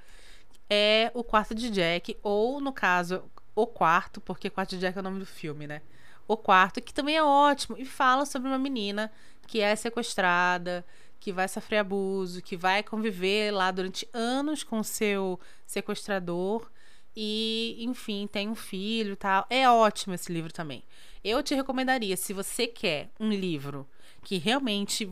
é 0.70 1.12
o 1.14 1.24
quarto 1.24 1.56
de 1.56 1.70
Jack, 1.70 2.18
ou 2.22 2.60
no 2.60 2.74
caso, 2.74 3.24
o 3.56 3.66
quarto, 3.66 4.20
porque 4.22 4.50
quarto 4.50 4.72
de 4.72 4.80
Jack 4.80 4.98
é 4.98 5.02
o 5.02 5.04
nome 5.04 5.20
do 5.20 5.26
filme, 5.26 5.66
né? 5.66 5.82
O 6.28 6.36
quarto, 6.36 6.82
que 6.82 6.94
também 6.94 7.16
é 7.16 7.24
ótimo, 7.24 7.78
e 7.78 7.86
fala 7.86 8.26
sobre 8.26 8.50
uma 8.50 8.60
menina 8.60 9.12
que 9.48 9.62
é 9.62 9.76
sequestrada, 9.76 10.86
que 11.20 11.32
vai 11.32 11.48
sofrer 11.48 11.78
abuso, 11.80 12.42
que 12.42 12.56
vai 12.56 12.84
conviver 12.84 13.52
lá 13.52 13.72
durante 13.72 14.08
anos 14.14 14.64
com 14.64 14.82
seu 14.84 15.40
sequestrador 15.66 16.70
e, 17.16 17.76
enfim, 17.80 18.28
tem 18.32 18.48
um 18.48 18.56
filho 18.56 19.16
tal. 19.16 19.46
É 19.50 19.70
ótimo 19.70 20.14
esse 20.14 20.32
livro 20.32 20.54
também. 20.54 20.84
Eu 21.24 21.42
te 21.42 21.56
recomendaria, 21.56 22.16
se 22.16 22.32
você 22.32 22.68
quer 22.68 23.10
um 23.20 23.30
livro 23.30 23.88
que 24.24 24.38
realmente 24.38 25.12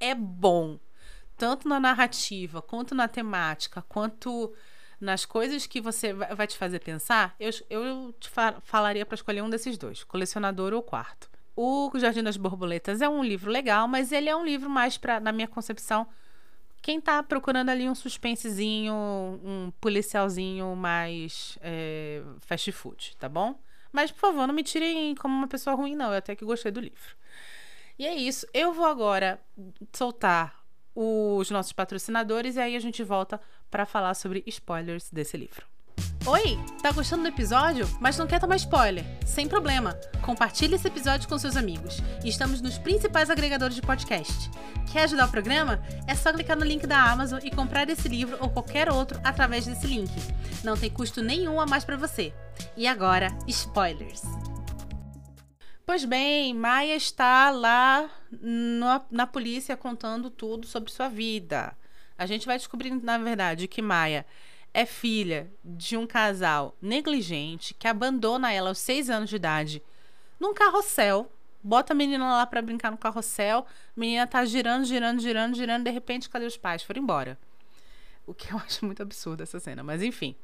é 0.00 0.14
bom, 0.14 0.78
tanto 1.36 1.68
na 1.68 1.78
narrativa, 1.78 2.60
quanto 2.60 2.94
na 2.94 3.06
temática, 3.06 3.82
quanto 3.82 4.52
nas 5.00 5.24
coisas 5.24 5.66
que 5.66 5.80
você 5.80 6.12
vai 6.12 6.46
te 6.46 6.58
fazer 6.58 6.80
pensar, 6.80 7.34
eu, 7.40 7.50
eu 7.70 8.14
te 8.18 8.28
falaria 8.62 9.06
para 9.06 9.14
escolher 9.14 9.42
um 9.42 9.48
desses 9.48 9.78
dois, 9.78 10.04
colecionador 10.04 10.74
ou 10.74 10.82
quarto. 10.82 11.30
O 11.56 11.90
Jardim 11.96 12.22
das 12.22 12.36
Borboletas 12.36 13.00
é 13.00 13.08
um 13.08 13.22
livro 13.22 13.50
legal, 13.50 13.86
mas 13.86 14.12
ele 14.12 14.28
é 14.28 14.36
um 14.36 14.44
livro 14.44 14.70
mais 14.70 14.96
para, 14.96 15.20
na 15.20 15.32
minha 15.32 15.48
concepção, 15.48 16.06
quem 16.82 17.00
tá 17.00 17.22
procurando 17.22 17.68
ali 17.68 17.88
um 17.88 17.94
suspensezinho, 17.94 18.94
um 18.94 19.70
policialzinho 19.80 20.74
mais 20.74 21.58
é, 21.60 22.22
fast 22.40 22.72
food, 22.72 23.16
tá 23.18 23.28
bom? 23.28 23.54
Mas, 23.92 24.10
por 24.10 24.20
favor, 24.20 24.46
não 24.46 24.54
me 24.54 24.62
tirem 24.62 25.14
como 25.14 25.34
uma 25.34 25.48
pessoa 25.48 25.76
ruim, 25.76 25.94
não. 25.94 26.10
Eu 26.12 26.18
até 26.18 26.34
que 26.34 26.44
gostei 26.44 26.70
do 26.70 26.80
livro. 26.80 27.16
E 27.98 28.06
é 28.06 28.14
isso. 28.14 28.46
Eu 28.54 28.72
vou 28.72 28.86
agora 28.86 29.40
soltar 29.92 30.58
os 30.94 31.50
nossos 31.50 31.72
patrocinadores 31.72 32.56
e 32.56 32.60
aí 32.60 32.76
a 32.76 32.80
gente 32.80 33.02
volta 33.02 33.40
para 33.70 33.84
falar 33.84 34.14
sobre 34.14 34.42
spoilers 34.46 35.10
desse 35.10 35.36
livro. 35.36 35.69
Oi, 36.26 36.58
tá 36.82 36.92
gostando 36.92 37.22
do 37.22 37.28
episódio, 37.28 37.88
mas 38.00 38.18
não 38.18 38.26
quer 38.26 38.38
tomar 38.38 38.56
spoiler? 38.56 39.04
Sem 39.26 39.48
problema. 39.48 39.98
Compartilhe 40.22 40.74
esse 40.74 40.86
episódio 40.86 41.28
com 41.28 41.38
seus 41.38 41.56
amigos. 41.56 42.02
Estamos 42.24 42.60
nos 42.60 42.78
principais 42.78 43.30
agregadores 43.30 43.74
de 43.74 43.82
podcast. 43.82 44.50
Quer 44.92 45.04
ajudar 45.04 45.26
o 45.26 45.30
programa? 45.30 45.82
É 46.06 46.14
só 46.14 46.32
clicar 46.32 46.58
no 46.58 46.64
link 46.64 46.86
da 46.86 47.02
Amazon 47.02 47.40
e 47.42 47.50
comprar 47.50 47.88
esse 47.88 48.08
livro 48.08 48.36
ou 48.40 48.50
qualquer 48.50 48.90
outro 48.90 49.20
através 49.24 49.66
desse 49.66 49.86
link. 49.86 50.10
Não 50.62 50.76
tem 50.76 50.90
custo 50.90 51.22
nenhum 51.22 51.60
a 51.60 51.66
mais 51.66 51.84
para 51.84 51.96
você. 51.96 52.34
E 52.76 52.86
agora, 52.86 53.28
spoilers. 53.48 54.22
Pois 55.86 56.04
bem, 56.04 56.54
Maia 56.54 56.94
está 56.94 57.50
lá 57.50 58.08
no, 58.30 58.86
na 59.10 59.26
polícia 59.26 59.76
contando 59.76 60.30
tudo 60.30 60.66
sobre 60.66 60.92
sua 60.92 61.08
vida. 61.08 61.76
A 62.16 62.26
gente 62.26 62.46
vai 62.46 62.58
descobrindo, 62.58 63.04
na 63.04 63.18
verdade, 63.18 63.66
que 63.66 63.80
Maia 63.80 64.26
é 64.72 64.86
filha 64.86 65.50
de 65.64 65.96
um 65.96 66.06
casal 66.06 66.76
negligente 66.80 67.74
que 67.74 67.88
abandona 67.88 68.52
ela 68.52 68.68
aos 68.68 68.78
seis 68.78 69.10
anos 69.10 69.30
de 69.30 69.36
idade 69.36 69.82
num 70.38 70.54
carrossel. 70.54 71.30
Bota 71.62 71.92
a 71.92 71.96
menina 71.96 72.24
lá 72.24 72.46
para 72.46 72.62
brincar 72.62 72.90
no 72.90 72.96
carrossel. 72.96 73.66
A 73.96 74.00
menina 74.00 74.26
tá 74.26 74.44
girando, 74.44 74.84
girando, 74.84 75.20
girando, 75.20 75.54
girando. 75.54 75.84
De 75.84 75.90
repente, 75.90 76.30
cadê 76.30 76.46
os 76.46 76.56
pais? 76.56 76.82
Foram 76.82 77.02
embora. 77.02 77.38
O 78.26 78.32
que 78.32 78.52
eu 78.52 78.56
acho 78.64 78.84
muito 78.84 79.02
absurdo 79.02 79.42
essa 79.42 79.60
cena, 79.60 79.82
mas 79.82 80.02
enfim. 80.02 80.34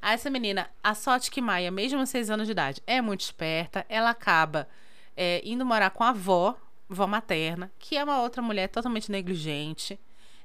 essa 0.00 0.30
menina, 0.30 0.70
a 0.82 0.94
sorte 0.94 1.30
que 1.30 1.42
Maia, 1.42 1.70
mesmo 1.70 1.98
aos 1.98 2.08
seis 2.08 2.30
anos 2.30 2.46
de 2.46 2.52
idade, 2.52 2.82
é 2.86 3.00
muito 3.02 3.20
esperta. 3.20 3.84
Ela 3.88 4.10
acaba 4.10 4.68
é, 5.16 5.42
indo 5.44 5.66
morar 5.66 5.90
com 5.90 6.02
a 6.02 6.08
avó, 6.10 6.56
avó 6.88 7.06
materna, 7.06 7.70
que 7.78 7.96
é 7.96 8.04
uma 8.04 8.22
outra 8.22 8.40
mulher 8.40 8.68
totalmente 8.68 9.10
negligente. 9.10 9.98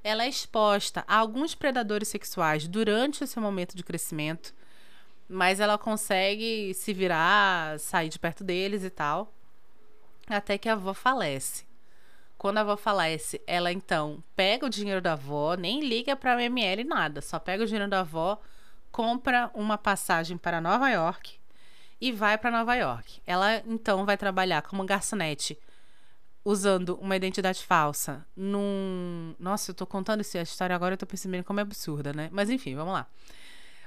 Ela 0.03 0.23
é 0.23 0.29
exposta 0.29 1.03
a 1.07 1.17
alguns 1.17 1.53
predadores 1.53 2.07
sexuais 2.07 2.67
durante 2.67 3.23
o 3.23 3.27
seu 3.27 3.41
momento 3.41 3.75
de 3.75 3.83
crescimento, 3.83 4.53
mas 5.27 5.59
ela 5.59 5.77
consegue 5.77 6.73
se 6.73 6.93
virar, 6.93 7.79
sair 7.79 8.09
de 8.09 8.17
perto 8.17 8.43
deles 8.43 8.83
e 8.83 8.89
tal, 8.89 9.33
até 10.27 10.57
que 10.57 10.69
a 10.69 10.73
avó 10.73 10.93
falece. 10.93 11.67
Quando 12.37 12.59
a 12.59 12.61
avó 12.61 12.77
falece, 12.77 13.41
ela 13.45 13.71
então 13.71 14.23
pega 14.35 14.65
o 14.65 14.69
dinheiro 14.69 15.01
da 15.01 15.13
avó, 15.13 15.55
nem 15.55 15.81
liga 15.81 16.15
para 16.15 16.41
ML 16.41 16.85
nada, 16.85 17.21
só 17.21 17.37
pega 17.37 17.63
o 17.63 17.65
dinheiro 17.65 17.89
da 17.89 17.99
avó, 17.99 18.39
compra 18.91 19.51
uma 19.53 19.77
passagem 19.77 20.37
para 20.37 20.61
Nova 20.61 20.89
York 20.89 21.37
e 21.99 22.13
vai 22.13 22.37
para 22.37 22.49
Nova 22.49 22.75
York. 22.75 23.21
Ela 23.27 23.57
então 23.67 24.05
vai 24.05 24.15
trabalhar 24.15 24.61
como 24.61 24.85
garçonete 24.85 25.59
usando 26.49 26.97
uma 26.99 27.15
identidade 27.15 27.63
falsa 27.63 28.25
num. 28.35 29.35
Nossa, 29.39 29.69
eu 29.69 29.75
tô 29.75 29.85
contando 29.85 30.21
essa 30.21 30.41
história 30.41 30.75
agora, 30.75 30.95
eu 30.95 30.97
tô 30.97 31.05
percebendo 31.05 31.43
como 31.43 31.59
é 31.59 31.61
absurda, 31.61 32.11
né? 32.11 32.27
Mas 32.31 32.49
enfim, 32.49 32.75
vamos 32.75 32.91
lá. 32.93 33.07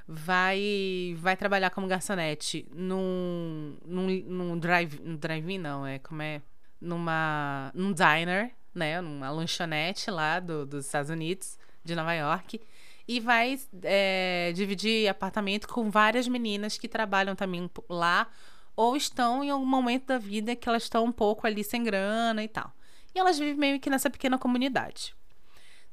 Vai 0.07 1.17
vai 1.19 1.37
trabalhar 1.37 1.71
como 1.71 1.89
garçonete 1.89 2.69
num 2.73 3.77
num, 3.85 4.07
num 4.27 4.59
drive, 4.59 5.01
um 5.05 5.17
drive 5.17 5.59
não, 5.59 5.85
é 5.85 5.99
como 5.99 6.23
é 6.23 6.41
numa 6.81 7.73
num 7.75 7.93
diner, 7.93 8.53
né, 8.73 9.01
numa 9.01 9.31
lanchonete 9.31 10.09
lá 10.11 10.39
do, 10.39 10.65
dos 10.65 10.87
Estados 10.87 11.11
Unidos, 11.11 11.59
de 11.85 11.97
Nova 11.97 12.15
York 12.15 12.61
e 13.09 13.19
vai 13.19 13.59
é, 13.83 14.53
dividir 14.55 15.09
apartamento 15.09 15.67
com 15.67 15.91
várias 15.91 16.29
meninas 16.29 16.79
que 16.79 16.87
trabalham 16.87 17.35
também 17.35 17.69
lá 17.89 18.29
ou 18.77 18.97
estão 18.97 19.45
em 19.45 19.51
algum 19.51 19.67
momento 19.67 20.07
da 20.07 20.19
vida 20.19 20.57
que 20.57 20.69
elas 20.69 20.85
estão 20.85 21.05
um 21.05 21.13
pouco 21.13 21.47
ali 21.47 21.63
sem 21.63 21.83
grana 21.83 22.43
e 22.43 22.49
tal. 22.49 22.73
E 23.15 23.19
elas 23.19 23.39
vivem 23.39 23.55
meio 23.55 23.81
que 23.81 23.91
nessa 23.91 24.11
pequena 24.11 24.39
comunidade. 24.39 25.15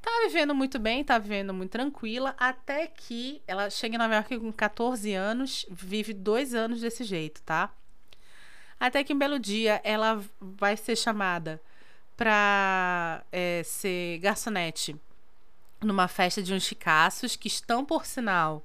Tá 0.01 0.09
vivendo 0.25 0.55
muito 0.55 0.79
bem, 0.79 1.03
tá 1.03 1.17
vivendo 1.17 1.53
muito 1.53 1.71
tranquila, 1.71 2.33
até 2.39 2.87
que 2.87 3.41
ela 3.45 3.69
chega 3.69 3.95
em 3.95 3.97
Nova 3.97 4.15
York 4.15 4.39
com 4.39 4.51
14 4.51 5.13
anos, 5.13 5.65
vive 5.69 6.13
dois 6.13 6.53
anos 6.53 6.79
desse 6.79 7.03
jeito, 7.03 7.41
tá? 7.41 7.69
Até 8.79 9.03
que 9.03 9.13
um 9.13 9.17
belo 9.17 9.37
dia 9.37 9.81
ela 9.83 10.23
vai 10.39 10.77
ser 10.77 10.95
chamada 10.95 11.61
pra 12.15 13.23
é, 13.29 13.61
ser 13.65 14.19
garçonete 14.19 14.95
numa 15.81 16.07
festa 16.07 16.41
de 16.41 16.53
uns 16.53 16.63
chicaços 16.63 17.35
que 17.35 17.47
estão, 17.47 17.83
por 17.83 18.05
sinal, 18.05 18.63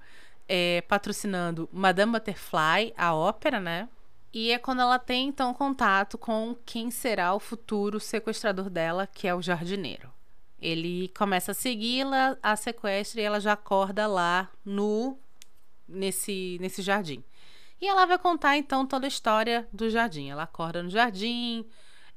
é, 0.49 0.83
patrocinando 0.83 1.69
Madame 1.73 2.13
Butterfly, 2.13 2.93
a 2.97 3.13
ópera, 3.13 3.59
né? 3.59 3.89
E 4.35 4.51
é 4.51 4.59
quando 4.59 4.83
ela 4.83 4.99
tem, 4.99 5.29
então, 5.29 5.55
contato 5.55 6.19
com 6.19 6.57
quem 6.67 6.91
será 6.91 7.33
o 7.35 7.39
futuro 7.39 8.01
sequestrador 8.01 8.69
dela, 8.69 9.07
que 9.07 9.29
é 9.29 9.35
o 9.35 9.41
jardineiro. 9.41 10.13
Ele 10.61 11.09
começa 11.17 11.53
a 11.53 11.55
segui-la, 11.55 12.37
a 12.43 12.57
sequestra 12.57 13.21
e 13.21 13.25
ela 13.25 13.39
já 13.39 13.53
acorda 13.53 14.09
lá 14.09 14.51
no 14.65 15.17
nesse, 15.87 16.59
nesse 16.61 16.83
jardim. 16.83 17.23
E 17.81 17.87
ela 17.87 18.07
vai 18.07 18.19
contar, 18.19 18.57
então, 18.57 18.85
toda 18.85 19.07
a 19.07 19.09
história 19.09 19.69
do 19.73 19.89
jardim. 19.89 20.31
Ela 20.31 20.43
acorda 20.43 20.83
no 20.83 20.91
jardim, 20.91 21.65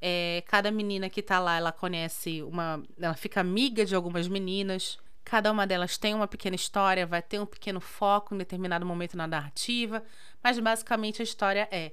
é, 0.01 0.43
cada 0.47 0.71
menina 0.71 1.11
que 1.11 1.21
tá 1.21 1.39
lá, 1.39 1.57
ela 1.57 1.71
conhece 1.71 2.41
uma. 2.41 2.81
Ela 2.99 3.13
fica 3.13 3.41
amiga 3.41 3.85
de 3.85 3.93
algumas 3.93 4.27
meninas. 4.27 4.97
Cada 5.23 5.51
uma 5.51 5.67
delas 5.67 5.99
tem 5.99 6.15
uma 6.15 6.27
pequena 6.27 6.55
história, 6.55 7.05
vai 7.05 7.21
ter 7.21 7.39
um 7.39 7.45
pequeno 7.45 7.79
foco 7.79 8.33
em 8.33 8.39
determinado 8.39 8.85
momento 8.85 9.15
na 9.15 9.27
narrativa, 9.27 10.03
mas 10.41 10.57
basicamente 10.57 11.21
a 11.21 11.23
história 11.23 11.67
é: 11.69 11.91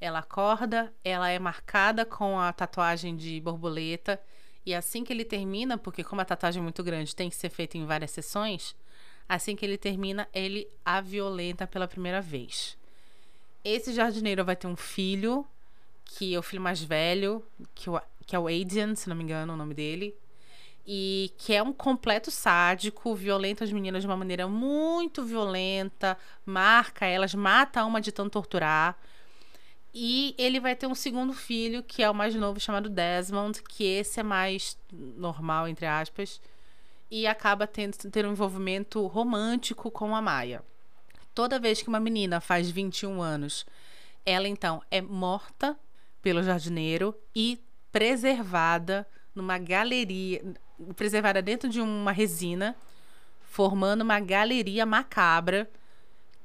ela 0.00 0.20
acorda, 0.20 0.92
ela 1.04 1.28
é 1.28 1.38
marcada 1.38 2.04
com 2.04 2.38
a 2.38 2.52
tatuagem 2.52 3.16
de 3.16 3.40
borboleta, 3.40 4.20
e 4.64 4.74
assim 4.74 5.04
que 5.04 5.12
ele 5.12 5.24
termina, 5.24 5.76
porque 5.76 6.04
como 6.04 6.20
a 6.20 6.24
tatuagem 6.24 6.60
é 6.60 6.62
muito 6.62 6.82
grande, 6.82 7.14
tem 7.14 7.28
que 7.28 7.36
ser 7.36 7.50
feita 7.50 7.76
em 7.76 7.86
várias 7.86 8.10
sessões, 8.10 8.74
assim 9.28 9.54
que 9.54 9.64
ele 9.64 9.78
termina, 9.78 10.28
ele 10.32 10.68
a 10.84 11.00
violenta 11.00 11.66
pela 11.66 11.88
primeira 11.88 12.20
vez. 12.20 12.76
Esse 13.64 13.92
jardineiro 13.92 14.44
vai 14.44 14.56
ter 14.56 14.66
um 14.66 14.76
filho, 14.76 15.46
que 16.04 16.34
é 16.34 16.38
o 16.38 16.42
filho 16.42 16.62
mais 16.62 16.82
velho, 16.82 17.44
que, 17.74 17.90
o, 17.90 18.00
que 18.26 18.34
é 18.34 18.38
o 18.38 18.48
Adrian, 18.48 18.94
se 18.94 19.08
não 19.08 19.16
me 19.16 19.22
engano, 19.22 19.52
o 19.52 19.56
nome 19.56 19.74
dele 19.74 20.16
e 20.92 21.32
que 21.38 21.54
é 21.54 21.62
um 21.62 21.72
completo 21.72 22.30
sádico, 22.30 23.14
violenta 23.14 23.62
as 23.62 23.72
meninas 23.72 24.02
de 24.02 24.08
uma 24.08 24.16
maneira 24.16 24.48
muito 24.48 25.24
violenta, 25.24 26.18
marca 26.44 27.06
elas, 27.06 27.32
mata 27.32 27.84
uma 27.84 28.00
de 28.00 28.10
tanto 28.10 28.32
torturar. 28.32 28.98
E 29.92 30.34
ele 30.38 30.60
vai 30.60 30.76
ter 30.76 30.86
um 30.86 30.94
segundo 30.94 31.32
filho, 31.32 31.82
que 31.82 32.02
é 32.02 32.08
o 32.08 32.14
mais 32.14 32.34
novo, 32.34 32.60
chamado 32.60 32.88
Desmond, 32.88 33.60
que 33.62 33.84
esse 33.84 34.20
é 34.20 34.22
mais 34.22 34.78
normal, 34.92 35.66
entre 35.66 35.86
aspas, 35.86 36.40
e 37.10 37.26
acaba 37.26 37.66
tendo, 37.66 37.96
tendo 37.96 38.28
um 38.28 38.32
envolvimento 38.32 39.04
romântico 39.06 39.90
com 39.90 40.14
a 40.14 40.22
Maia. 40.22 40.62
Toda 41.34 41.58
vez 41.58 41.82
que 41.82 41.88
uma 41.88 41.98
menina 41.98 42.40
faz 42.40 42.70
21 42.70 43.20
anos, 43.20 43.66
ela 44.24 44.46
então 44.46 44.80
é 44.90 45.00
morta 45.00 45.76
pelo 46.22 46.42
jardineiro 46.42 47.14
e 47.34 47.58
preservada 47.90 49.06
numa 49.34 49.58
galeria, 49.58 50.42
preservada 50.94 51.42
dentro 51.42 51.68
de 51.68 51.80
uma 51.80 52.12
resina, 52.12 52.76
formando 53.40 54.02
uma 54.02 54.20
galeria 54.20 54.86
macabra 54.86 55.68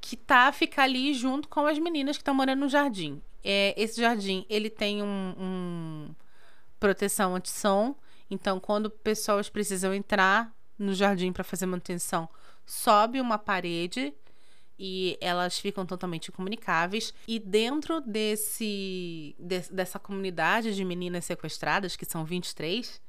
que 0.02 0.16
tá 0.16 0.52
ficar 0.52 0.84
ali 0.84 1.14
junto 1.14 1.48
com 1.48 1.66
as 1.66 1.78
meninas 1.78 2.18
que 2.18 2.22
estão 2.22 2.34
morando 2.34 2.60
no 2.62 2.70
jardim. 2.70 3.22
É, 3.48 3.76
esse 3.78 4.02
jardim 4.02 4.44
ele 4.50 4.72
tem 4.72 5.04
um, 5.04 5.36
um 5.38 6.16
proteção 6.80 7.36
anti-som, 7.36 7.96
então 8.30 8.60
quando 8.60 8.90
pessoas 8.90 9.50
precisam 9.50 9.94
entrar 9.94 10.52
no 10.80 10.96
jardim 10.96 11.32
para 11.32 11.44
fazer 11.44 11.68
manutenção, 11.68 12.28
sobe 12.66 13.22
uma 13.22 13.38
parede 13.38 14.12
e 14.78 15.18
elas 15.22 15.60
ficam 15.60 15.86
totalmente 15.86 16.30
incomunicáveis. 16.30 17.14
E 17.28 17.40
dentro 17.40 18.02
desse, 18.02 19.36
de, 19.40 19.62
dessa 19.72 20.00
comunidade 20.00 20.76
de 20.76 20.84
meninas 20.84 21.26
sequestradas, 21.26 21.96
que 21.96 22.06
são 22.06 22.26
23, 22.26 23.02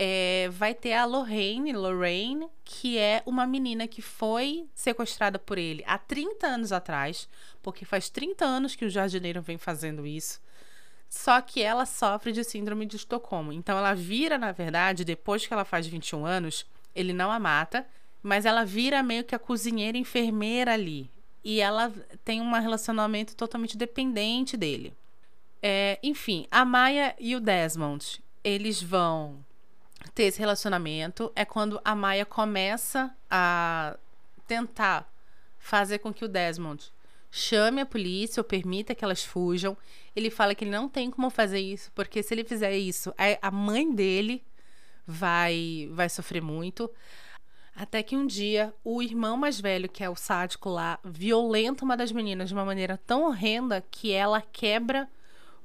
é, 0.00 0.48
vai 0.50 0.74
ter 0.74 0.92
a 0.92 1.04
Lorraine, 1.04 1.72
Lorraine, 1.72 2.46
que 2.64 2.96
é 2.96 3.20
uma 3.26 3.44
menina 3.44 3.88
que 3.88 4.00
foi 4.00 4.68
sequestrada 4.72 5.40
por 5.40 5.58
ele 5.58 5.82
há 5.84 5.98
30 5.98 6.46
anos 6.46 6.70
atrás, 6.70 7.28
porque 7.60 7.84
faz 7.84 8.08
30 8.08 8.44
anos 8.44 8.76
que 8.76 8.84
o 8.84 8.90
jardineiro 8.90 9.42
vem 9.42 9.58
fazendo 9.58 10.06
isso. 10.06 10.40
Só 11.08 11.40
que 11.40 11.60
ela 11.60 11.84
sofre 11.84 12.30
de 12.30 12.44
síndrome 12.44 12.86
de 12.86 12.94
Estocolmo. 12.94 13.52
Então 13.52 13.76
ela 13.76 13.92
vira, 13.92 14.38
na 14.38 14.52
verdade, 14.52 15.04
depois 15.04 15.44
que 15.44 15.52
ela 15.52 15.64
faz 15.64 15.84
21 15.88 16.24
anos, 16.24 16.64
ele 16.94 17.12
não 17.12 17.32
a 17.32 17.40
mata, 17.40 17.84
mas 18.22 18.46
ela 18.46 18.64
vira 18.64 19.02
meio 19.02 19.24
que 19.24 19.34
a 19.34 19.38
cozinheira 19.38 19.98
enfermeira 19.98 20.74
ali. 20.74 21.10
E 21.42 21.60
ela 21.60 21.92
tem 22.24 22.40
um 22.40 22.52
relacionamento 22.52 23.34
totalmente 23.34 23.76
dependente 23.76 24.56
dele. 24.56 24.94
É, 25.60 25.98
enfim, 26.04 26.46
a 26.52 26.64
Maia 26.64 27.16
e 27.18 27.34
o 27.34 27.40
Desmond, 27.40 28.22
eles 28.44 28.80
vão 28.80 29.44
ter 30.14 30.24
esse 30.24 30.38
relacionamento 30.38 31.32
é 31.34 31.44
quando 31.44 31.80
a 31.84 31.94
Maia 31.94 32.24
começa 32.24 33.14
a 33.30 33.96
tentar 34.46 35.10
fazer 35.58 35.98
com 35.98 36.12
que 36.12 36.24
o 36.24 36.28
Desmond 36.28 36.92
chame 37.30 37.80
a 37.80 37.86
polícia 37.86 38.40
ou 38.40 38.44
permita 38.44 38.94
que 38.94 39.04
elas 39.04 39.24
fujam. 39.24 39.76
Ele 40.16 40.30
fala 40.30 40.54
que 40.54 40.64
ele 40.64 40.70
não 40.70 40.88
tem 40.88 41.10
como 41.10 41.30
fazer 41.30 41.60
isso, 41.60 41.92
porque 41.94 42.22
se 42.22 42.34
ele 42.34 42.44
fizer 42.44 42.76
isso, 42.76 43.12
a 43.40 43.50
mãe 43.50 43.92
dele 43.92 44.42
vai 45.06 45.88
vai 45.92 46.08
sofrer 46.08 46.42
muito. 46.42 46.90
Até 47.74 48.02
que 48.02 48.16
um 48.16 48.26
dia 48.26 48.74
o 48.82 49.00
irmão 49.00 49.36
mais 49.36 49.60
velho, 49.60 49.88
que 49.88 50.02
é 50.02 50.10
o 50.10 50.16
sádico 50.16 50.68
lá, 50.68 50.98
violenta 51.04 51.84
uma 51.84 51.96
das 51.96 52.10
meninas 52.10 52.48
de 52.48 52.54
uma 52.54 52.64
maneira 52.64 52.98
tão 53.06 53.24
horrenda 53.24 53.84
que 53.90 54.10
ela 54.10 54.40
quebra 54.40 55.08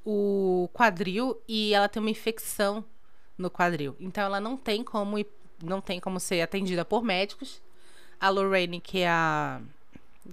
o 0.05 0.69
quadril 0.73 1.41
e 1.47 1.73
ela 1.73 1.89
tem 1.89 1.99
uma 1.99 2.09
infecção 2.11 2.85
no 3.37 3.49
quadril. 3.49 3.95
Então 3.99 4.23
ela 4.23 4.39
não 4.39 4.57
tem 4.57 4.83
como 4.83 5.17
não 5.61 5.79
tem 5.79 5.99
como 5.99 6.19
ser 6.19 6.41
atendida 6.41 6.83
por 6.83 7.03
médicos. 7.03 7.61
A 8.19 8.29
Lorraine, 8.29 8.79
que 8.79 8.99
é 8.99 9.09
a 9.09 9.61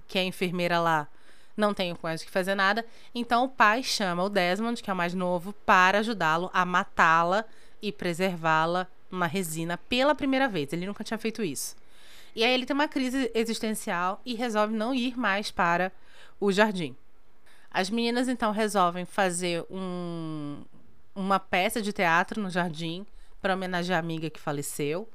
que 0.07 0.17
é 0.17 0.21
a 0.21 0.25
enfermeira 0.25 0.79
lá, 0.79 1.07
não 1.55 1.73
tem 1.73 1.95
mais 2.01 2.23
que 2.23 2.31
fazer 2.31 2.55
nada. 2.55 2.85
Então 3.13 3.43
o 3.43 3.49
pai 3.49 3.83
chama 3.83 4.23
o 4.23 4.29
Desmond, 4.29 4.81
que 4.81 4.89
é 4.89 4.93
o 4.93 4.95
mais 4.95 5.13
novo, 5.13 5.53
para 5.65 5.99
ajudá-lo 5.99 6.49
a 6.53 6.65
matá-la 6.65 7.45
e 7.81 7.91
preservá-la 7.91 8.87
numa 9.09 9.27
resina 9.27 9.77
pela 9.77 10.15
primeira 10.15 10.47
vez. 10.47 10.71
Ele 10.71 10.85
nunca 10.85 11.03
tinha 11.03 11.17
feito 11.17 11.43
isso. 11.43 11.75
E 12.35 12.43
aí 12.43 12.53
ele 12.53 12.65
tem 12.65 12.73
uma 12.73 12.87
crise 12.87 13.29
existencial 13.33 14.21
e 14.25 14.33
resolve 14.33 14.73
não 14.73 14.93
ir 14.93 15.17
mais 15.17 15.51
para 15.51 15.91
o 16.39 16.51
jardim. 16.51 16.95
As 17.69 17.89
meninas 17.89 18.27
então 18.27 18.51
resolvem 18.51 19.05
fazer 19.05 19.65
um, 19.69 20.61
uma 21.15 21.39
peça 21.39 21.81
de 21.81 21.91
teatro 21.91 22.41
no 22.41 22.49
jardim 22.49 23.05
para 23.41 23.53
homenagear 23.53 23.97
a 23.97 23.99
amiga 23.99 24.29
que 24.29 24.39
faleceu. 24.39 25.09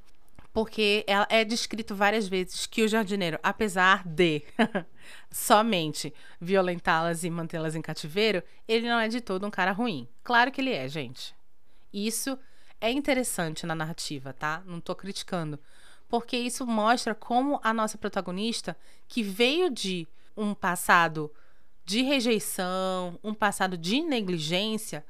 Porque 0.52 1.04
é 1.28 1.44
descrito 1.44 1.94
várias 1.94 2.26
vezes 2.26 2.64
que 2.64 2.82
o 2.82 2.88
jardineiro, 2.88 3.38
apesar 3.42 4.02
de 4.09 4.42
somente 5.30 6.14
violentá-las 6.40 7.24
e 7.24 7.30
mantê-las 7.30 7.74
em 7.74 7.82
cativeiro, 7.82 8.42
ele 8.66 8.88
não 8.88 8.98
é 8.98 9.06
de 9.06 9.20
todo 9.20 9.46
um 9.46 9.50
cara 9.50 9.72
ruim. 9.72 10.09
Claro 10.24 10.50
que 10.50 10.62
ele 10.62 10.72
é, 10.72 10.88
gente. 10.88 11.35
Isso 11.92 12.38
é 12.80 12.90
interessante 12.90 13.66
na 13.66 13.74
narrativa, 13.74 14.32
tá? 14.32 14.62
Não 14.64 14.80
tô 14.80 14.94
criticando. 14.94 15.59
Porque 16.09 16.37
isso 16.37 16.66
mostra 16.66 17.14
como 17.14 17.61
a 17.62 17.74
nossa 17.74 17.98
protagonista, 17.98 18.74
que 19.06 19.22
veio 19.22 19.68
de 19.70 20.09
um 20.35 20.54
passado 20.54 21.30
de 21.85 22.02
rejeição, 22.02 23.18
um 23.22 23.35
passado 23.35 23.76
de 23.76 24.00
negligência, 24.00 25.04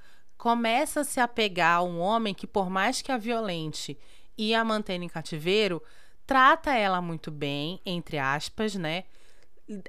começa 0.46 1.00
a 1.00 1.04
se 1.04 1.18
apegar 1.18 1.78
a 1.78 1.82
um 1.82 1.98
homem 1.98 2.32
que, 2.32 2.46
por 2.46 2.70
mais 2.70 3.02
que 3.02 3.10
a 3.10 3.16
violente 3.16 3.98
e 4.38 4.54
a 4.54 4.64
mantenha 4.64 5.04
em 5.04 5.08
cativeiro, 5.08 5.82
trata 6.24 6.72
ela 6.72 7.02
muito 7.02 7.32
bem, 7.32 7.80
entre 7.84 8.16
aspas, 8.16 8.76
né? 8.76 9.02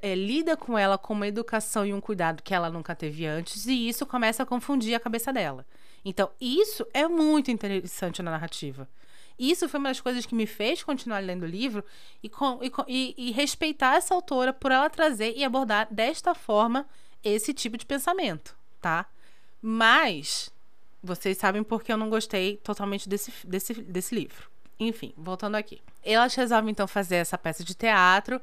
É, 0.02 0.16
lida 0.16 0.56
com 0.56 0.76
ela 0.76 0.98
com 0.98 1.14
uma 1.14 1.28
educação 1.28 1.86
e 1.86 1.94
um 1.94 2.00
cuidado 2.00 2.42
que 2.42 2.52
ela 2.52 2.68
nunca 2.70 2.92
teve 2.92 3.24
antes, 3.24 3.66
e 3.66 3.88
isso 3.88 4.04
começa 4.04 4.42
a 4.42 4.46
confundir 4.46 4.96
a 4.96 4.98
cabeça 4.98 5.32
dela. 5.32 5.64
Então, 6.04 6.28
isso 6.40 6.84
é 6.92 7.06
muito 7.06 7.52
interessante 7.52 8.20
na 8.20 8.32
narrativa. 8.32 8.88
Isso 9.38 9.68
foi 9.68 9.78
uma 9.78 9.90
das 9.90 10.00
coisas 10.00 10.26
que 10.26 10.34
me 10.34 10.44
fez 10.44 10.82
continuar 10.82 11.20
lendo 11.20 11.44
o 11.44 11.46
livro 11.46 11.84
e, 12.20 12.28
com, 12.28 12.58
e, 12.88 13.14
e, 13.16 13.30
respeitar 13.30 13.94
essa 13.94 14.12
autora 14.12 14.52
por 14.52 14.72
ela 14.72 14.90
trazer 14.90 15.34
e 15.36 15.44
abordar 15.44 15.86
desta 15.88 16.34
forma 16.34 16.84
esse 17.22 17.54
tipo 17.54 17.78
de 17.78 17.86
pensamento, 17.86 18.56
tá? 18.80 19.06
Mas 19.60 20.50
vocês 21.02 21.36
sabem 21.38 21.62
porque 21.62 21.92
eu 21.92 21.96
não 21.96 22.10
gostei 22.10 22.56
totalmente 22.58 23.08
desse, 23.08 23.32
desse, 23.46 23.74
desse 23.74 24.14
livro. 24.14 24.50
Enfim, 24.78 25.12
voltando 25.16 25.56
aqui. 25.56 25.80
Elas 26.04 26.34
resolvem 26.34 26.70
então 26.70 26.86
fazer 26.86 27.16
essa 27.16 27.36
peça 27.36 27.64
de 27.64 27.74
teatro. 27.74 28.40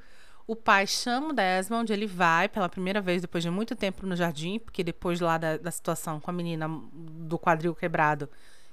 O 0.47 0.55
pai 0.55 0.85
chama 0.85 1.29
o 1.29 1.33
Desmond, 1.33 1.91
ele 1.91 2.05
vai 2.05 2.47
pela 2.47 2.69
primeira 2.69 3.01
vez 3.01 3.21
depois 3.21 3.43
de 3.43 3.49
muito 3.49 3.75
tempo 3.75 4.05
no 4.05 4.15
jardim, 4.15 4.59
porque 4.59 4.83
depois 4.83 5.19
lá 5.19 5.37
da, 5.37 5.57
da 5.57 5.71
situação 5.71 6.19
com 6.19 6.29
a 6.29 6.33
menina 6.33 6.69
do 6.93 7.39
quadril 7.39 7.73
quebrado, 7.73 8.29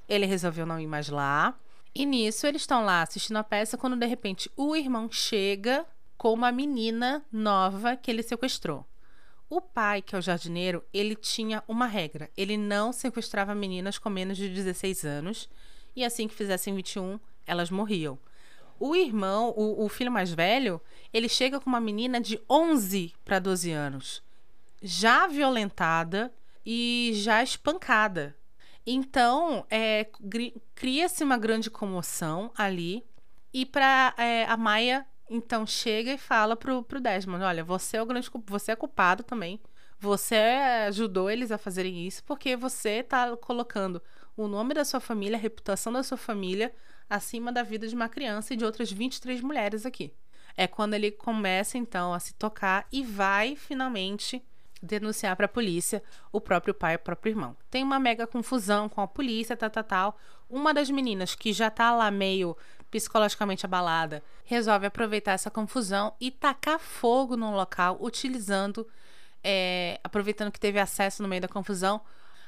ele 0.08 0.26
resolveu 0.26 0.66
não 0.66 0.78
ir 0.78 0.86
mais 0.86 1.08
lá. 1.08 1.54
E 1.94 2.04
nisso 2.04 2.46
eles 2.46 2.62
estão 2.62 2.84
lá 2.84 3.02
assistindo 3.02 3.36
a 3.36 3.44
peça 3.44 3.78
quando 3.78 3.96
de 3.96 4.06
repente 4.06 4.50
o 4.56 4.76
irmão 4.76 5.10
chega 5.10 5.86
com 6.18 6.32
uma 6.32 6.52
menina 6.52 7.24
nova 7.32 7.96
que 7.96 8.10
ele 8.10 8.22
sequestrou. 8.22 8.86
O 9.52 9.60
pai, 9.60 10.00
que 10.00 10.14
é 10.14 10.18
o 10.18 10.22
jardineiro, 10.22 10.82
ele 10.94 11.14
tinha 11.14 11.62
uma 11.68 11.84
regra. 11.84 12.30
Ele 12.34 12.56
não 12.56 12.90
sequestrava 12.90 13.54
meninas 13.54 13.98
com 13.98 14.08
menos 14.08 14.38
de 14.38 14.48
16 14.48 15.04
anos. 15.04 15.46
E 15.94 16.02
assim 16.02 16.26
que 16.26 16.34
fizessem 16.34 16.74
21, 16.74 17.20
elas 17.46 17.68
morriam. 17.68 18.18
O 18.80 18.96
irmão, 18.96 19.52
o, 19.54 19.84
o 19.84 19.90
filho 19.90 20.10
mais 20.10 20.32
velho, 20.32 20.80
ele 21.12 21.28
chega 21.28 21.60
com 21.60 21.68
uma 21.68 21.82
menina 21.82 22.18
de 22.18 22.40
11 22.48 23.12
para 23.26 23.38
12 23.38 23.70
anos, 23.70 24.22
já 24.80 25.26
violentada 25.26 26.32
e 26.64 27.10
já 27.16 27.42
espancada. 27.42 28.34
Então, 28.86 29.66
é, 29.68 30.08
cria-se 30.74 31.22
uma 31.22 31.36
grande 31.36 31.68
comoção 31.68 32.50
ali. 32.56 33.04
E 33.52 33.66
para 33.66 34.14
é, 34.16 34.46
a 34.46 34.56
Maia 34.56 35.06
então 35.32 35.66
chega 35.66 36.12
e 36.12 36.18
fala 36.18 36.54
pro, 36.54 36.82
pro 36.82 37.00
Desmond: 37.00 37.42
olha, 37.42 37.64
você 37.64 37.96
é 37.96 38.02
o 38.02 38.06
grande 38.06 38.30
você 38.46 38.72
é 38.72 38.76
culpado 38.76 39.22
também. 39.22 39.58
Você 39.98 40.34
ajudou 40.88 41.30
eles 41.30 41.52
a 41.52 41.58
fazerem 41.58 42.06
isso 42.06 42.24
porque 42.24 42.56
você 42.56 43.02
tá 43.02 43.36
colocando 43.36 44.02
o 44.36 44.48
nome 44.48 44.74
da 44.74 44.84
sua 44.84 45.00
família, 45.00 45.36
a 45.36 45.40
reputação 45.40 45.92
da 45.92 46.02
sua 46.02 46.18
família 46.18 46.74
acima 47.08 47.52
da 47.52 47.62
vida 47.62 47.86
de 47.86 47.94
uma 47.94 48.08
criança 48.08 48.52
e 48.52 48.56
de 48.56 48.64
outras 48.64 48.90
23 48.90 49.40
mulheres 49.40 49.86
aqui. 49.86 50.12
É 50.56 50.66
quando 50.66 50.94
ele 50.94 51.10
começa 51.10 51.78
então 51.78 52.12
a 52.12 52.20
se 52.20 52.34
tocar 52.34 52.86
e 52.92 53.02
vai 53.02 53.56
finalmente 53.56 54.44
denunciar 54.82 55.36
para 55.36 55.46
a 55.46 55.48
polícia 55.48 56.02
o 56.32 56.40
próprio 56.40 56.74
pai 56.74 56.94
e 56.94 56.96
o 56.96 56.98
próprio 56.98 57.30
irmão. 57.30 57.56
Tem 57.70 57.82
uma 57.82 58.00
mega 58.00 58.26
confusão 58.26 58.88
com 58.88 59.00
a 59.00 59.06
polícia, 59.06 59.56
tal, 59.56 59.70
tal, 59.70 59.84
tal. 59.84 60.18
Uma 60.50 60.74
das 60.74 60.90
meninas 60.90 61.34
que 61.34 61.52
já 61.52 61.70
tá 61.70 61.94
lá 61.94 62.10
meio 62.10 62.56
psicologicamente 62.92 63.64
abalada 63.64 64.22
resolve 64.44 64.84
aproveitar 64.84 65.32
essa 65.32 65.50
confusão 65.50 66.14
e 66.20 66.30
tacar 66.30 66.78
fogo 66.78 67.38
no 67.38 67.50
local, 67.56 67.96
utilizando, 67.98 68.86
é, 69.42 69.98
aproveitando 70.04 70.52
que 70.52 70.60
teve 70.60 70.78
acesso 70.78 71.22
no 71.22 71.28
meio 71.28 71.40
da 71.40 71.48
confusão 71.48 72.02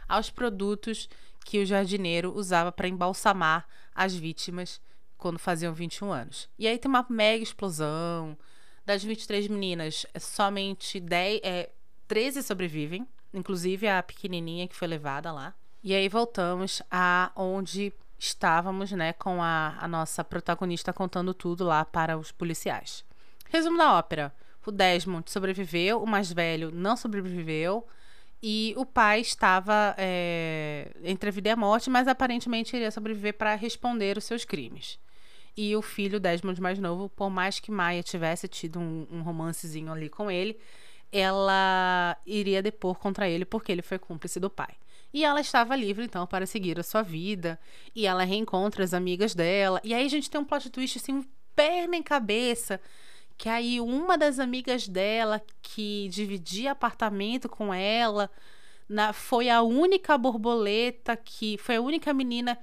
aos 0.07 0.29
produtos 0.29 1.09
que 1.47 1.63
o 1.63 1.67
jardineiro 1.67 2.37
usava 2.37 2.71
para 2.71 2.87
embalsamar 2.87 3.67
as 3.95 4.15
vítimas 4.15 4.83
quando 5.17 5.39
faziam 5.39 5.73
21 5.73 6.13
anos. 6.13 6.49
E 6.59 6.69
aí 6.69 6.79
tem 6.79 6.91
uma 6.91 7.07
mega 7.09 7.43
explosão. 7.43 8.37
Das 8.85 9.03
23 9.03 9.49
meninas, 9.49 10.05
somente 10.21 11.01
10, 11.01 11.41
é, 11.43 11.71
13 12.07 12.43
sobrevivem, 12.43 13.09
inclusive 13.33 13.89
a 13.89 14.03
pequenininha 14.03 14.69
que 14.69 14.77
foi 14.77 14.87
levada 14.87 15.33
lá. 15.33 15.55
E 15.83 15.95
aí 15.95 16.07
voltamos 16.07 16.83
a 16.91 17.33
onde 17.35 17.95
estávamos, 18.19 18.93
né, 18.93 19.13
com 19.13 19.43
a, 19.43 19.77
a 19.79 19.89
nossa 19.89 20.25
protagonista 20.25 20.93
contando 20.93 21.35
tudo 21.35 21.65
lá 21.65 21.85
para 21.85 22.17
os 22.17 22.33
policiais. 22.33 23.05
Resumo 23.51 23.79
da 23.79 23.95
ópera: 23.95 24.33
o 24.67 24.71
Desmond 24.71 25.31
sobreviveu, 25.31 26.03
o 26.03 26.07
mais 26.07 26.33
velho 26.33 26.71
não 26.71 26.97
sobreviveu. 26.97 27.87
E 28.47 28.75
o 28.77 28.85
pai 28.85 29.21
estava 29.21 29.95
é, 29.97 30.91
entre 31.03 31.31
a 31.31 31.33
vida 31.33 31.49
e 31.49 31.53
a 31.53 31.57
morte, 31.57 31.89
mas 31.89 32.07
aparentemente 32.07 32.77
iria 32.77 32.91
sobreviver 32.91 33.35
para 33.35 33.55
responder 33.55 34.19
os 34.19 34.25
seus 34.25 34.45
crimes. 34.45 34.99
E 35.57 35.75
o 35.75 35.81
filho, 35.81 36.21
Desmond 36.21 36.61
mais 36.61 36.79
novo, 36.79 37.09
por 37.09 37.31
mais 37.31 37.59
que 37.59 37.71
Maia 37.71 38.03
tivesse 38.03 38.47
tido 38.47 38.79
um, 38.79 39.07
um 39.11 39.23
romancezinho 39.23 39.91
ali 39.91 40.11
com 40.11 40.31
ele, 40.31 40.59
ela 41.13 42.19
iria 42.27 42.61
depor 42.61 42.99
contra 42.99 43.29
ele 43.29 43.45
porque 43.45 43.71
ele 43.71 43.83
foi 43.83 43.99
cúmplice 43.99 44.41
do 44.41 44.51
pai. 44.51 44.75
E 45.15 45.25
ela 45.25 45.41
estava 45.41 45.77
livre, 45.77 46.05
então, 46.05 46.27
para 46.27 46.45
seguir 46.45 46.77
a 46.77 46.83
sua 46.83 47.01
vida. 47.01 47.57
E 47.95 48.05
ela 48.05 48.25
reencontra 48.25 48.83
as 48.83 48.93
amigas 48.93 49.33
dela. 49.33 49.81
E 49.85 49.95
aí 49.95 50.05
a 50.05 50.09
gente 50.09 50.29
tem 50.29 50.41
um 50.41 50.45
plot 50.45 50.69
twist, 50.71 50.99
assim, 50.99 51.25
perna 51.55 51.95
em 51.95 52.03
cabeça. 52.03 52.81
Que 53.39 53.49
aí 53.49 53.81
uma 53.81 54.19
das 54.19 54.41
amigas 54.41 54.89
dela, 54.89 55.41
que 55.63 56.09
dividia 56.09 56.73
apartamento 56.73 57.49
com 57.49 57.73
ela, 57.73 58.29
na, 58.89 59.13
foi 59.13 59.49
a 59.49 59.63
única 59.63 60.19
borboleta 60.19 61.17
que. 61.17 61.57
Foi 61.59 61.77
a 61.77 61.81
única 61.81 62.13
menina 62.13 62.59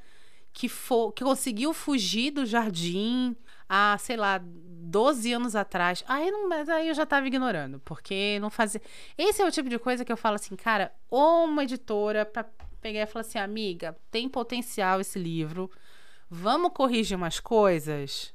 que, 0.51 0.67
for, 0.67 1.13
que 1.13 1.23
conseguiu 1.23 1.73
fugir 1.73 2.31
do 2.31 2.45
jardim 2.45 3.33
há, 3.73 3.97
sei 3.97 4.17
lá, 4.17 4.41
12 4.43 5.31
anos 5.31 5.55
atrás. 5.55 6.03
Aí, 6.05 6.29
não, 6.29 6.49
mas 6.49 6.67
aí 6.67 6.89
eu 6.89 6.93
já 6.93 7.05
tava 7.05 7.25
ignorando, 7.25 7.79
porque 7.85 8.37
não 8.41 8.49
fazia. 8.49 8.81
Esse 9.17 9.41
é 9.41 9.47
o 9.47 9.51
tipo 9.51 9.69
de 9.69 9.79
coisa 9.79 10.03
que 10.03 10.11
eu 10.11 10.17
falo 10.17 10.35
assim, 10.35 10.57
cara, 10.57 10.93
ou 11.09 11.45
uma 11.45 11.63
editora 11.63 12.25
pra 12.25 12.45
pegar 12.81 13.03
e 13.03 13.05
falar 13.05 13.21
assim, 13.21 13.39
amiga, 13.39 13.97
tem 14.11 14.27
potencial 14.27 14.99
esse 14.99 15.17
livro, 15.17 15.71
vamos 16.29 16.73
corrigir 16.73 17.15
umas 17.15 17.39
coisas, 17.39 18.33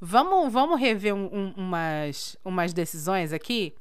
vamos, 0.00 0.52
vamos 0.52 0.78
rever 0.78 1.12
um, 1.12 1.28
um, 1.32 1.54
umas, 1.56 2.36
umas 2.44 2.72
decisões 2.72 3.32
aqui. 3.32 3.74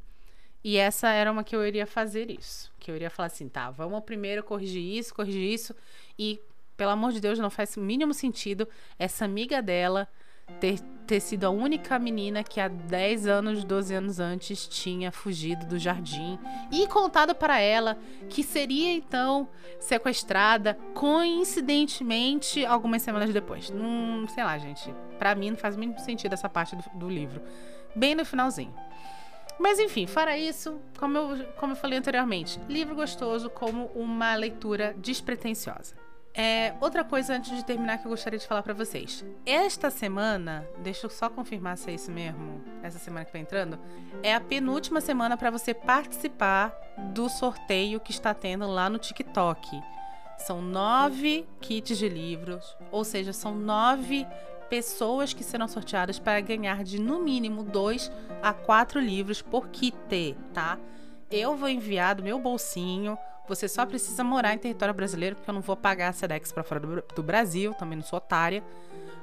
E 0.63 0.77
essa 0.77 1.09
era 1.09 1.31
uma 1.31 1.43
que 1.43 1.55
eu 1.55 1.63
iria 1.63 1.85
fazer 1.85 2.31
isso. 2.31 2.71
Que 2.79 2.89
eu 2.89 2.95
iria 2.95 3.11
falar 3.11 3.27
assim, 3.27 3.47
tá, 3.47 3.69
vamos 3.69 4.03
primeiro 4.03 4.43
corrigir 4.43 4.81
isso, 4.81 5.13
corrigir 5.13 5.53
isso. 5.53 5.75
E, 6.17 6.41
pelo 6.75 6.89
amor 6.89 7.11
de 7.11 7.19
Deus, 7.19 7.37
não 7.37 7.51
faz 7.51 7.77
o 7.77 7.81
mínimo 7.81 8.15
sentido 8.15 8.67
essa 8.97 9.25
amiga 9.25 9.61
dela 9.61 10.07
ter, 10.59 10.79
ter 11.05 11.19
sido 11.19 11.45
a 11.45 11.49
única 11.49 11.97
menina 11.99 12.43
que 12.43 12.59
há 12.59 12.67
10 12.67 13.27
anos, 13.27 13.63
12 13.63 13.93
anos 13.93 14.19
antes 14.19 14.67
tinha 14.67 15.11
fugido 15.11 15.65
do 15.65 15.77
jardim 15.77 16.39
e 16.71 16.87
contado 16.87 17.35
para 17.35 17.59
ela 17.59 17.97
que 18.29 18.43
seria 18.43 18.93
então 18.93 19.47
sequestrada 19.79 20.77
coincidentemente 20.93 22.65
algumas 22.65 23.01
semanas 23.01 23.31
depois. 23.31 23.69
Não, 23.69 24.27
sei 24.27 24.43
lá, 24.43 24.57
gente. 24.57 24.93
Para 25.19 25.35
mim 25.35 25.51
não 25.51 25.57
faz 25.57 25.75
muito 25.75 26.01
sentido 26.01 26.33
essa 26.33 26.49
parte 26.49 26.75
do, 26.75 26.83
do 26.95 27.09
livro. 27.09 27.41
Bem 27.95 28.15
no 28.15 28.25
finalzinho. 28.25 28.73
Mas 29.57 29.79
enfim, 29.79 30.05
fora 30.05 30.37
isso, 30.37 30.79
como 30.97 31.17
eu, 31.17 31.45
como 31.55 31.71
eu 31.71 31.77
falei 31.77 31.97
anteriormente, 31.97 32.59
livro 32.67 32.93
gostoso 32.93 33.49
como 33.49 33.85
uma 33.95 34.35
leitura 34.35 34.93
despretensiosa. 34.97 36.04
É, 36.37 36.73
outra 36.81 37.01
coisa 37.03 37.33
antes 37.33 37.55
de 37.55 37.63
terminar 37.63 37.97
que 37.97 38.05
eu 38.05 38.09
gostaria 38.11 38.37
de 38.37 38.45
falar 38.45 38.61
para 38.61 38.73
vocês. 38.73 39.23
Esta 39.45 39.89
semana, 39.89 40.67
deixa 40.79 41.05
eu 41.05 41.09
só 41.09 41.29
confirmar 41.29 41.77
se 41.77 41.89
é 41.89 41.93
isso 41.93 42.11
mesmo, 42.11 42.61
essa 42.83 42.99
semana 42.99 43.23
que 43.23 43.31
tá 43.31 43.39
entrando, 43.39 43.79
é 44.21 44.35
a 44.35 44.41
penúltima 44.41 44.99
semana 44.99 45.37
para 45.37 45.49
você 45.49 45.73
participar 45.73 46.75
do 47.13 47.29
sorteio 47.29 48.01
que 48.01 48.11
está 48.11 48.33
tendo 48.33 48.67
lá 48.67 48.89
no 48.89 48.97
TikTok. 48.97 49.81
São 50.37 50.61
nove 50.61 51.47
kits 51.61 51.97
de 51.97 52.09
livros, 52.09 52.75
ou 52.91 53.05
seja, 53.05 53.31
são 53.31 53.55
nove 53.55 54.27
pessoas 54.69 55.31
que 55.31 55.43
serão 55.43 55.69
sorteadas 55.69 56.19
para 56.19 56.41
ganhar 56.41 56.83
de 56.83 56.99
no 56.99 57.21
mínimo 57.21 57.63
dois 57.63 58.11
a 58.43 58.51
quatro 58.51 58.99
livros 58.99 59.41
por 59.41 59.69
kit, 59.69 60.35
tá? 60.53 60.77
Eu 61.31 61.55
vou 61.55 61.69
enviar 61.69 62.15
do 62.15 62.23
meu 62.23 62.37
bolsinho 62.37 63.17
você 63.47 63.67
só 63.67 63.85
precisa 63.85 64.23
morar 64.23 64.53
em 64.53 64.57
território 64.57 64.93
brasileiro, 64.93 65.35
porque 65.35 65.49
eu 65.49 65.53
não 65.53 65.61
vou 65.61 65.75
pagar 65.75 66.09
a 66.09 66.13
SEDEX 66.13 66.51
para 66.51 66.63
fora 66.63 66.79
do, 66.79 67.23
Brasil, 67.23 67.73
também 67.73 67.97
não 67.97 68.05
sou 68.05 68.17
otária. 68.17 68.63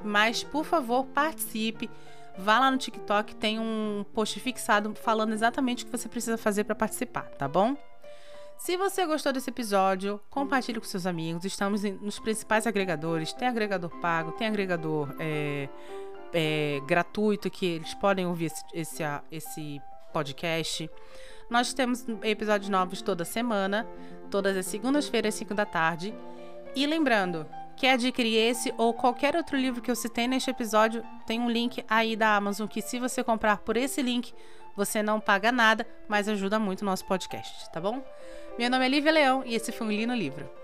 Mas, 0.04 0.42
por 0.42 0.64
favor, 0.64 1.04
participe. 1.06 1.90
Vá 2.38 2.58
lá 2.58 2.70
no 2.70 2.78
TikTok, 2.78 3.34
tem 3.36 3.58
um 3.58 4.04
post 4.14 4.40
fixado 4.40 4.94
falando 4.94 5.32
exatamente 5.32 5.84
o 5.84 5.86
que 5.86 5.92
você 5.92 6.08
precisa 6.08 6.38
fazer 6.38 6.64
para 6.64 6.74
participar, 6.74 7.24
tá 7.38 7.46
bom? 7.46 7.76
Se 8.56 8.76
você 8.76 9.04
gostou 9.04 9.32
desse 9.32 9.50
episódio, 9.50 10.20
compartilhe 10.30 10.78
com 10.78 10.86
seus 10.86 11.04
amigos. 11.04 11.44
Estamos 11.44 11.82
nos 11.82 12.20
principais 12.20 12.64
agregadores. 12.64 13.32
Tem 13.32 13.48
agregador 13.48 13.90
pago, 14.00 14.32
tem 14.32 14.46
agregador 14.46 15.12
é, 15.18 15.68
é, 16.32 16.80
gratuito 16.86 17.50
que 17.50 17.66
eles 17.66 17.92
podem 17.94 18.24
ouvir 18.24 18.46
esse, 18.46 18.64
esse, 18.72 19.02
esse 19.32 19.82
podcast. 20.12 20.88
Nós 21.52 21.74
temos 21.74 22.06
episódios 22.22 22.70
novos 22.70 23.02
toda 23.02 23.26
semana, 23.26 23.86
todas 24.30 24.56
as 24.56 24.64
segundas-feiras, 24.64 25.34
5 25.34 25.52
da 25.52 25.66
tarde. 25.66 26.14
E 26.74 26.86
lembrando, 26.86 27.46
quer 27.76 27.92
adquirir 27.92 28.38
esse 28.38 28.72
ou 28.78 28.94
qualquer 28.94 29.36
outro 29.36 29.54
livro 29.54 29.82
que 29.82 29.90
eu 29.90 29.94
citei 29.94 30.26
neste 30.26 30.48
episódio, 30.48 31.04
tem 31.26 31.38
um 31.38 31.50
link 31.50 31.84
aí 31.86 32.16
da 32.16 32.36
Amazon 32.36 32.66
que 32.66 32.80
se 32.80 32.98
você 32.98 33.22
comprar 33.22 33.58
por 33.58 33.76
esse 33.76 34.00
link, 34.00 34.32
você 34.74 35.02
não 35.02 35.20
paga 35.20 35.52
nada, 35.52 35.86
mas 36.08 36.26
ajuda 36.26 36.58
muito 36.58 36.80
o 36.80 36.86
nosso 36.86 37.04
podcast, 37.04 37.70
tá 37.70 37.78
bom? 37.78 38.02
Meu 38.58 38.70
nome 38.70 38.86
é 38.86 38.88
Lívia 38.88 39.12
Leão 39.12 39.42
e 39.44 39.54
esse 39.54 39.70
foi 39.72 39.86
um 39.86 39.92
Lino 39.92 40.14
Livro. 40.14 40.61